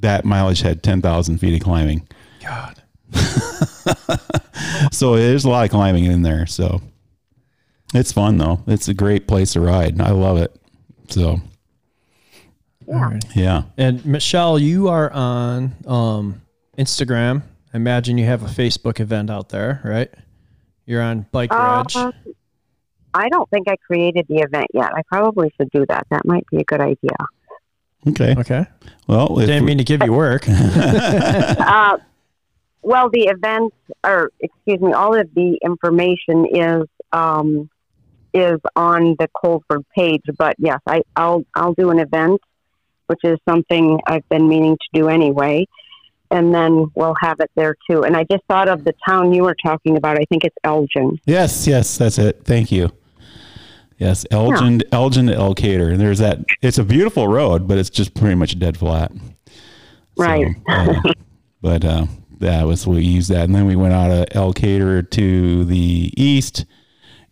[0.00, 2.06] that mileage had 10,000 feet of climbing.
[2.42, 2.79] God.
[4.92, 6.46] So there's a lot of climbing in there.
[6.46, 6.80] So
[7.94, 8.60] it's fun though.
[8.66, 10.00] It's a great place to ride.
[10.00, 10.54] I love it.
[11.08, 11.40] So
[12.86, 13.18] Yeah.
[13.34, 13.62] yeah.
[13.78, 16.42] And Michelle, you are on um,
[16.76, 17.42] Instagram.
[17.72, 20.10] I imagine you have a Facebook event out there, right?
[20.86, 22.14] You're on Bike Uh, Reg.
[23.14, 24.90] I don't think I created the event yet.
[24.94, 26.06] I probably should do that.
[26.10, 27.16] That might be a good idea.
[28.08, 28.34] Okay.
[28.38, 28.66] Okay.
[29.06, 30.44] Well, if Didn't we- mean to give you work.
[30.48, 31.98] uh,
[32.82, 33.72] well, the event,
[34.04, 37.68] or excuse me, all of the information is um,
[38.32, 40.22] is on the Coldford page.
[40.38, 42.40] But yes, I, I'll I'll do an event,
[43.06, 45.66] which is something I've been meaning to do anyway,
[46.30, 48.02] and then we'll have it there too.
[48.04, 50.16] And I just thought of the town you were talking about.
[50.18, 51.18] I think it's Elgin.
[51.26, 52.44] Yes, yes, that's it.
[52.44, 52.90] Thank you.
[53.98, 55.90] Yes, Elgin, Elgin to Elkader.
[55.92, 56.38] And there's that.
[56.62, 59.12] It's a beautiful road, but it's just pretty much dead flat.
[60.16, 60.46] So, Right.
[60.68, 60.94] uh,
[61.60, 62.06] but uh,
[62.40, 66.64] that was we used that, and then we went out of Elkader to the east,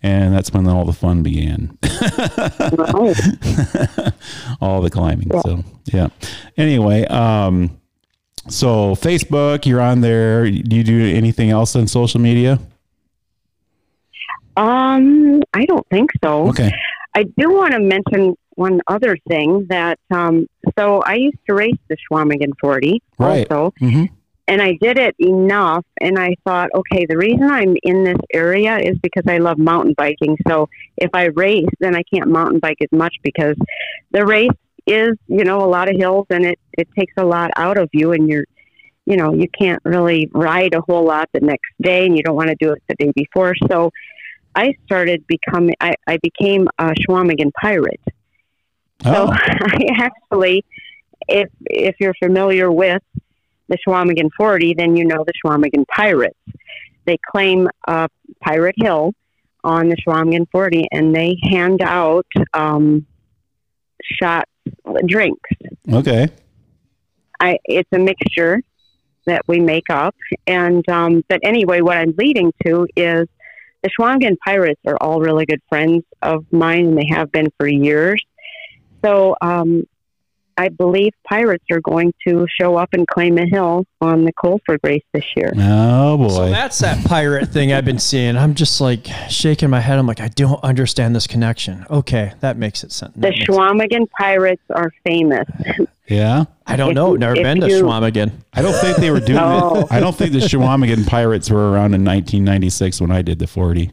[0.02, 1.76] and that's when all the fun began.
[4.60, 5.30] All the climbing.
[5.42, 6.08] So yeah.
[6.56, 7.78] Anyway, um,
[8.48, 10.44] so Facebook, you're on there.
[10.50, 12.58] Do you do anything else on social media?
[14.56, 16.48] Um, I don't think so.
[16.48, 16.72] Okay.
[17.14, 20.46] I do want to mention one other thing that um,
[20.78, 23.50] so I used to race the Chequamegon 40 Right.
[23.50, 24.04] also, hmm
[24.48, 25.84] and I did it enough.
[26.00, 29.94] And I thought, okay, the reason I'm in this area is because I love mountain
[29.96, 30.36] biking.
[30.48, 33.56] So if I race, then I can't mountain bike as much because
[34.10, 34.48] the race
[34.86, 37.90] is, you know, a lot of hills and it it takes a lot out of
[37.92, 38.46] you, and you're,
[39.04, 42.36] you know, you can't really ride a whole lot the next day, and you don't
[42.36, 43.54] want to do it the day before.
[43.70, 43.90] So
[44.54, 48.00] I started becoming, I, I became a Chequamegon pirate.
[49.04, 50.64] So Oh, I actually,
[51.28, 53.02] if if you're familiar with
[53.68, 56.38] the Chequamegon 40, then you know the Chequamegon Pirates.
[57.04, 58.08] They claim uh,
[58.40, 59.12] Pirate Hill
[59.64, 63.06] on the Chequamegon 40, and they hand out um,
[64.02, 64.50] shots,
[65.06, 65.50] drinks.
[65.92, 66.28] okay.
[67.40, 68.60] I, it's a mixture
[69.26, 70.16] that we make up,
[70.46, 73.28] and um, but anyway, what I'm leading to is
[73.82, 77.68] the Chequamegon Pirates are all really good friends of mine, and they have been for
[77.68, 78.20] years.
[79.04, 79.84] So um,
[80.58, 84.80] I believe pirates are going to show up and claim a hill on the Colford
[84.82, 85.52] race this year.
[85.56, 86.28] Oh boy.
[86.28, 88.36] So that's that pirate thing I've been seeing.
[88.36, 89.98] I'm just like shaking my head.
[89.98, 91.86] I'm like, I don't understand this connection.
[91.90, 93.12] Okay, that makes it sense.
[93.16, 95.46] The Chequamegon Pirates are famous.
[96.08, 96.44] yeah.
[96.66, 97.14] I don't if know.
[97.14, 98.32] Never been to you- Chequamegon.
[98.52, 99.80] I don't think they were doing Oh.
[99.82, 99.86] it.
[99.90, 103.92] I don't think the Chequamegon Pirates were around in 1996 when I did the 40.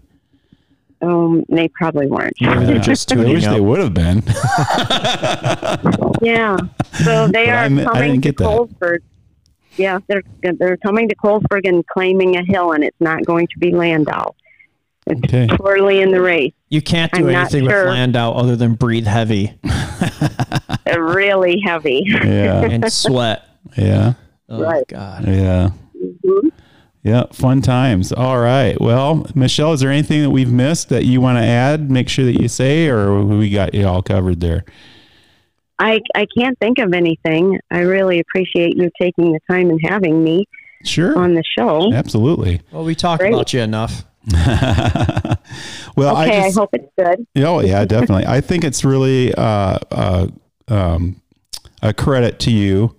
[1.02, 2.34] Um, they probably weren't.
[2.42, 3.54] Maybe they're just I wish up.
[3.54, 4.24] they would have been.
[6.22, 6.58] Yeah.
[7.04, 8.50] So they But are I mi- I coming didn't get to that.
[8.50, 9.00] Colesburg.
[9.78, 13.60] Yeah, they're they're coming to Colesburg and claiming a hill, and it's not going to
[13.60, 14.34] be Landau.
[15.06, 15.48] It's Okay.
[15.58, 16.54] poorly in the race.
[16.70, 17.84] You can't do I'm anything sure.
[17.84, 19.60] with Landau other than breathe heavy
[20.98, 22.04] really heavy.
[22.08, 22.62] Yeah.
[22.64, 23.44] and sweat.
[23.78, 24.14] Yeah.
[24.50, 24.88] Oh Right.
[24.88, 25.28] God.
[25.28, 25.70] Yeah.
[27.06, 27.26] Yeah.
[27.32, 28.12] Fun times.
[28.12, 28.82] All right.
[28.82, 31.92] Well, Michelle, is there anything that we've missed that you want to add?
[31.92, 34.66] Make sure that you say, or we got you all covered there.
[35.78, 37.60] I I can't think of anything.
[37.70, 40.46] I really appreciate you taking the time and having me
[40.84, 41.16] Sure.
[41.18, 41.94] on the show.
[41.94, 42.62] Absolutely.
[42.72, 43.34] Well, we talked Great.
[43.34, 44.04] about you enough.
[44.34, 47.28] well, I Okay, I, just, hope it's good.
[47.46, 48.26] Oh yeah, definitely.
[48.26, 50.28] I think it's really uh, uh,
[50.70, 51.22] um,
[51.84, 52.96] a credit to you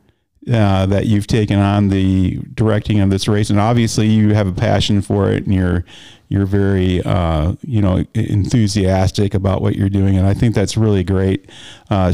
[0.52, 4.52] uh, that you've taken on the directing of this race, and obviously you have a
[4.52, 5.84] passion for it, and you're
[6.28, 11.04] you're very uh, you know enthusiastic about what you're doing, and I think that's really
[11.04, 11.50] great.
[11.90, 12.12] Uh,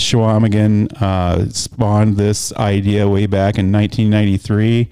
[1.00, 4.88] uh, spawned this idea way back in 1993.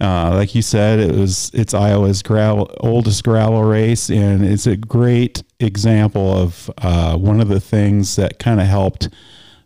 [0.00, 4.76] Uh, like you said, it was it's Iowa's gravel, oldest gravel race, and it's a
[4.76, 9.08] great example of uh, one of the things that kind of helped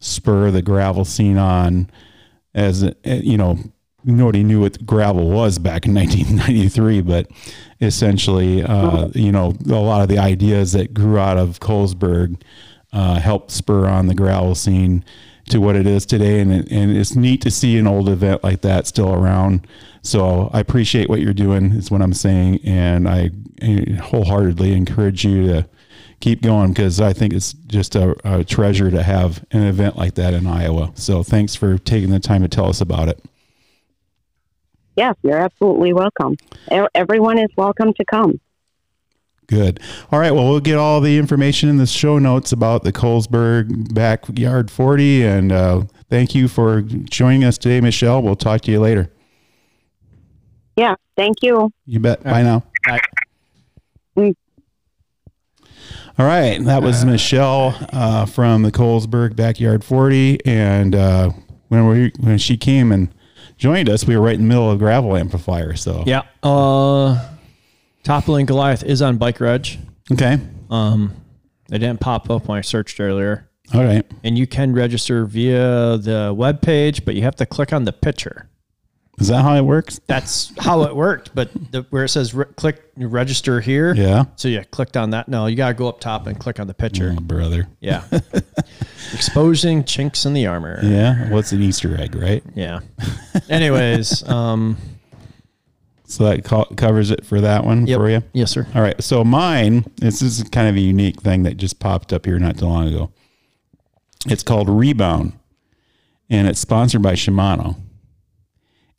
[0.00, 1.90] spur the gravel scene on.
[2.56, 3.58] As uh, you know,
[4.04, 7.30] nobody knew what gravel was back in 1993, but
[7.80, 12.40] essentially, uh, you know, a lot of the ideas that grew out of Colesburg
[12.92, 15.04] uh, helped spur on the gravel scene
[15.50, 16.40] to what it is today.
[16.40, 19.66] And, and it's neat to see an old event like that still around.
[20.02, 22.60] So I appreciate what you're doing, is what I'm saying.
[22.64, 23.30] And I
[23.62, 25.68] uh, wholeheartedly encourage you to
[26.20, 30.14] keep going because I think it's just a, a treasure to have an event like
[30.14, 30.92] that in Iowa.
[30.94, 33.22] So thanks for taking the time to tell us about it.
[34.96, 36.36] Yes, you're absolutely welcome.
[36.94, 38.40] Everyone is welcome to come.
[39.46, 39.78] Good.
[40.10, 40.32] All right.
[40.32, 45.24] Well, we'll get all the information in the show notes about the Colesburg Backyard 40.
[45.24, 48.22] And uh, thank you for joining us today, Michelle.
[48.22, 49.12] We'll talk to you later.
[50.76, 51.70] Yeah, thank you.
[51.84, 52.24] You bet.
[52.24, 52.64] Bye now.
[52.86, 53.00] Bye.
[54.16, 54.34] Mm.
[56.18, 56.62] All right.
[56.64, 60.46] That was Michelle uh, from the Colesburg Backyard 40.
[60.46, 61.30] And uh,
[61.68, 63.14] when we when she came and
[63.58, 65.76] joined us, we were right in the middle of gravel amplifier.
[65.76, 66.22] So Yeah.
[66.42, 67.32] Uh,
[68.02, 69.66] Toppling Goliath is on Bike Reg.
[70.12, 70.38] okay.
[70.70, 71.12] Um,
[71.68, 73.50] they didn't pop up when I searched earlier.
[73.74, 74.06] All right.
[74.22, 77.92] And you can register via the web page, but you have to click on the
[77.92, 78.48] picture.
[79.18, 79.98] Is that how it works?
[80.06, 81.34] That's how it worked.
[81.34, 84.24] But the, where it says re- click register here, Yeah.
[84.36, 85.26] so you clicked on that.
[85.28, 87.14] No, you got to go up top and click on the picture.
[87.16, 87.66] Oh, brother.
[87.80, 88.04] Yeah.
[89.14, 90.80] Exposing chinks in the armor.
[90.82, 91.30] Yeah.
[91.30, 92.42] What's an Easter egg, right?
[92.54, 92.80] Yeah.
[93.48, 94.76] Anyways, um,
[96.04, 97.98] So that co- covers it for that one yep.
[97.98, 98.22] for you.
[98.34, 98.66] Yes, sir.
[98.74, 99.02] All right.
[99.02, 102.58] So mine, this is kind of a unique thing that just popped up here not
[102.58, 103.10] too long ago.
[104.26, 105.32] It's called Rebound,
[106.28, 107.76] and it's sponsored by Shimano.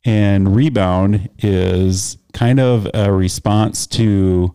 [0.08, 4.54] And Rebound is kind of a response to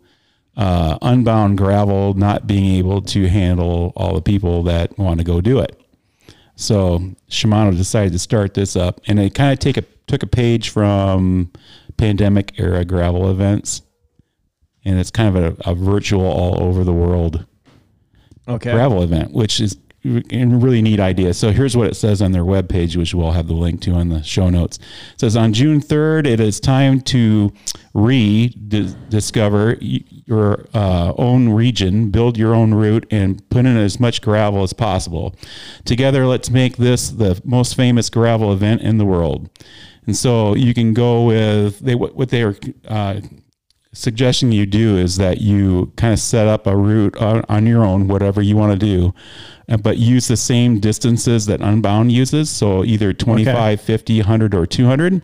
[0.57, 5.41] uh, unbound gravel not being able to handle all the people that want to go
[5.41, 5.79] do it.
[6.55, 10.27] So Shimano decided to start this up, and they kind of take a took a
[10.27, 11.51] page from
[11.97, 13.83] pandemic era gravel events,
[14.83, 17.45] and it's kind of a, a virtual all over the world
[18.47, 18.71] Okay.
[18.71, 21.33] gravel event, which is really neat idea.
[21.33, 24.09] So here's what it says on their webpage, which we'll have the link to on
[24.09, 24.77] the show notes.
[25.13, 27.53] It says on June 3rd, it is time to
[27.93, 34.63] rediscover your uh, own region, build your own route, and put in as much gravel
[34.63, 35.35] as possible.
[35.85, 39.49] Together, let's make this the most famous gravel event in the world.
[40.05, 42.55] And so you can go with they what, they are
[42.87, 43.21] uh,
[43.93, 47.85] suggestion you do is that you kind of set up a route on, on your
[47.85, 49.13] own, whatever you want to do,
[49.69, 52.49] uh, but use the same distances that Unbound uses.
[52.49, 55.21] So either 25, 50, 100, or 200.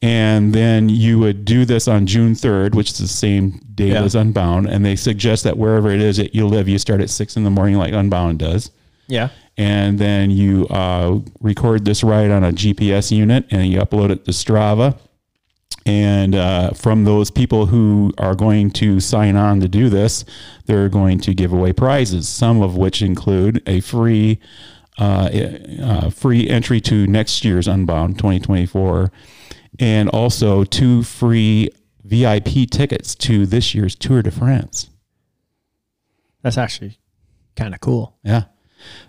[0.00, 4.04] And then you would do this on June 3rd, which is the same date Yeah.
[4.04, 4.66] as Unbound.
[4.68, 7.42] And they suggest that wherever it is that you live, you start at six in
[7.44, 8.70] the morning, like Unbound does
[9.08, 9.30] Yeah.
[9.56, 14.24] and then you uh, record this ride on a GPS unit and you upload it
[14.26, 14.96] to Strava.
[15.88, 20.22] And uh, from those people who are going to sign on to do this,
[20.66, 22.28] they're going to give away prizes.
[22.28, 24.38] Some of which include a free,
[24.98, 25.30] uh,
[25.82, 29.10] uh, free entry to next year's Unbound 2024,
[29.78, 31.70] and also two free
[32.04, 34.90] VIP tickets to this year's Tour de France.
[36.42, 36.98] That's actually
[37.56, 38.18] kind of cool.
[38.22, 38.42] Yeah.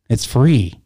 [0.08, 0.80] It's free.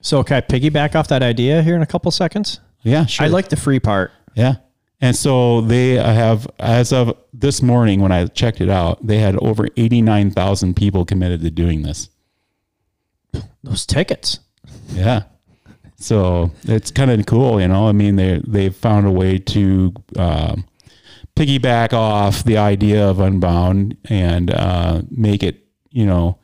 [0.00, 2.60] So can I piggyback off that idea here in a couple seconds?
[2.82, 3.26] Yeah, sure.
[3.26, 4.12] I like the free part.
[4.34, 4.56] Yeah.
[5.00, 9.36] And so they have, as of this morning when I checked it out, they had
[9.36, 12.08] over 89,000 people committed to doing this.
[13.62, 14.40] Those tickets.
[14.92, 15.24] Yeah.
[15.96, 17.88] So it's kind of cool, you know.
[17.88, 20.64] I mean, they they've found a way to um,
[21.34, 26.38] piggyback off the idea of Unbound and uh, make it, you know,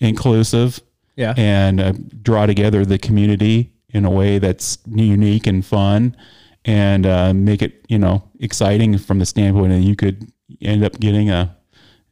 [0.00, 0.80] inclusive
[1.16, 1.34] Yeah.
[1.36, 6.16] and uh, draw together the community in a way that's unique and fun,
[6.64, 10.30] and uh, make it, you know, exciting from the standpoint that you could
[10.60, 11.56] end up getting a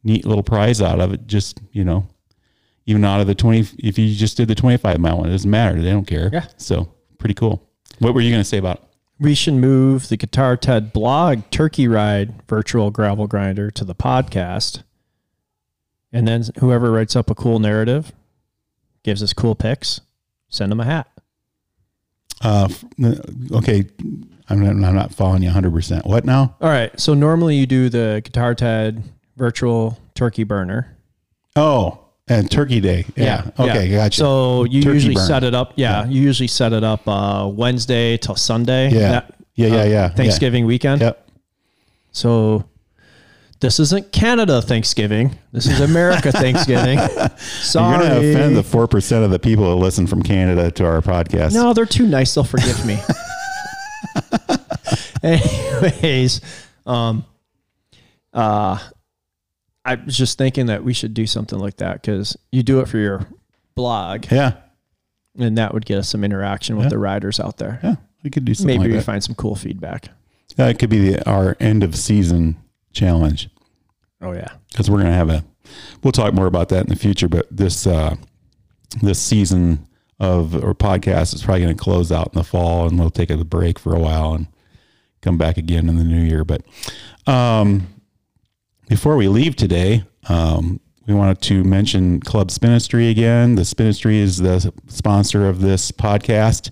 [0.05, 1.27] neat little prize out of it.
[1.27, 2.07] Just you know,
[2.87, 5.51] even out of the 20 if you just did the 25 mile one it doesn't
[5.51, 6.47] matter they don't care Yeah.
[6.57, 7.69] so pretty cool
[7.99, 8.83] what were you going to say about it?
[9.21, 14.83] we should move the Guitar Ted blog turkey ride virtual gravel grinder to the podcast.
[16.13, 18.13] And then whoever writes up a cool narrative
[19.05, 20.01] gives us cool picks,
[20.49, 21.09] send them a hat.
[22.43, 22.69] uh
[23.53, 23.85] okay
[24.49, 26.99] i'm not, I'm not following you 100% what now All right.
[27.01, 29.03] So normally you do the Guitar Ted
[29.37, 30.97] virtual turkey burner.
[31.57, 33.97] oh and turkey day yeah, okay yeah.
[34.05, 35.27] gotcha So you Turkey usually burn.
[35.27, 35.73] set it up.
[35.77, 38.89] Yeah, You usually set it up uh, Wednesday till Sunday.
[38.91, 39.09] Yeah.
[39.11, 40.09] that- Yeah, yeah, uh, yeah, yeah.
[40.09, 41.01] Thanksgiving weekend.
[41.03, 41.29] yep
[42.13, 42.65] So
[43.61, 45.39] this isn't Canada Thanksgiving.
[45.53, 46.99] This is America Thanksgiving.
[46.99, 47.99] you're Sorry.
[47.99, 51.53] going to offend the 4% of the people that listen from canada to our podcast
[51.55, 52.35] no, they're too nice.
[52.35, 52.99] They'll forgive me.
[55.23, 56.41] Anyways,
[56.87, 57.25] um,
[58.33, 58.79] uh,
[59.85, 62.89] I was just thinking that we should do something like that because you do it
[62.89, 63.27] for your
[63.75, 64.55] blog, yeah
[65.37, 66.91] and that would get us some interaction with Yeah.
[66.91, 67.81] the riders out there.
[67.83, 69.05] yeah we could do something Maybe like we that.
[69.05, 70.09] find some cool feedback.
[70.57, 72.57] that could be the, our end of season
[72.93, 73.49] challenge
[74.23, 75.45] Oh yeah, because we're going to have a
[76.03, 78.15] we'll talk more about that in the future but this uh
[79.03, 79.87] this season
[80.21, 83.29] of our podcast is probably going to close out in the fall and we'll take
[83.31, 84.47] a break for a while and
[85.21, 86.63] come back again in the new year but
[87.27, 87.89] um
[88.89, 93.57] before we leave today um we wanted to mention club spinistry again.
[93.57, 96.71] The spinistry is the sponsor of this podcast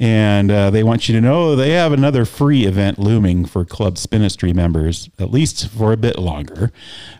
[0.00, 3.98] and uh, they want you to know they have another free event looming for Club
[3.98, 6.70] Spinistry members, at least for a bit longer.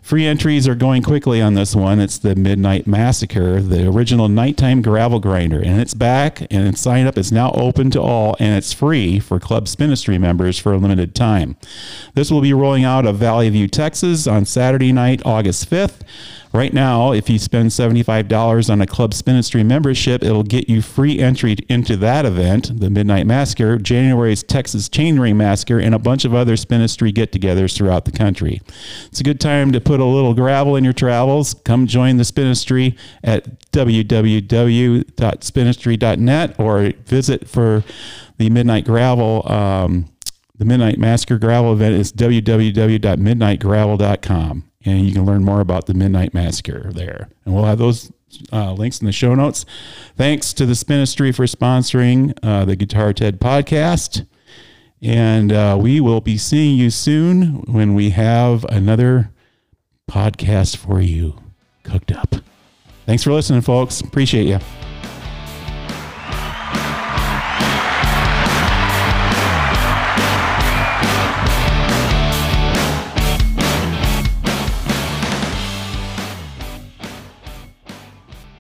[0.01, 1.99] Free entries are going quickly on this one.
[1.99, 7.19] It's the Midnight Massacre, the original nighttime gravel grinder, and it's back and sign up
[7.19, 11.17] is now open to all, and it's free for Club Spinistry members for a limited
[11.17, 11.57] time.
[12.15, 16.03] This will be rolling out of Valley View, Texas on Saturday night, August 5th.
[16.53, 21.19] Right now, if you spend $75 on a Club Spinistry membership, it'll get you free
[21.19, 26.35] entry into that event, the Midnight Massacre, January's Texas Chainring Massacre, and a bunch of
[26.35, 28.63] other Spinistry get togethers throughout the country.
[29.07, 31.53] It's a good time to put a little gravel in your travels.
[31.65, 37.85] Come join the Spinistry at www.spinistry.net or visit for
[38.39, 39.47] the Midnight Gravel.
[39.51, 40.07] Um,
[40.57, 44.65] the Midnight Massacre Gravel event is www.midnightgravel.com.
[44.89, 47.29] and you can learn more about the Midnight Massacre there.
[47.45, 48.13] And we'll have those
[48.53, 49.65] uh, links in the show notes.
[50.17, 54.27] Thanks to the Spinistry for sponsoring uh, the Guitar Ted podcast.
[55.01, 59.31] And uh, we will be seeing you soon when we have another
[60.11, 61.41] podcast for you
[61.85, 62.35] cooked up.
[63.07, 64.01] Thanks for listening, folks.
[64.01, 64.59] Appreciate you.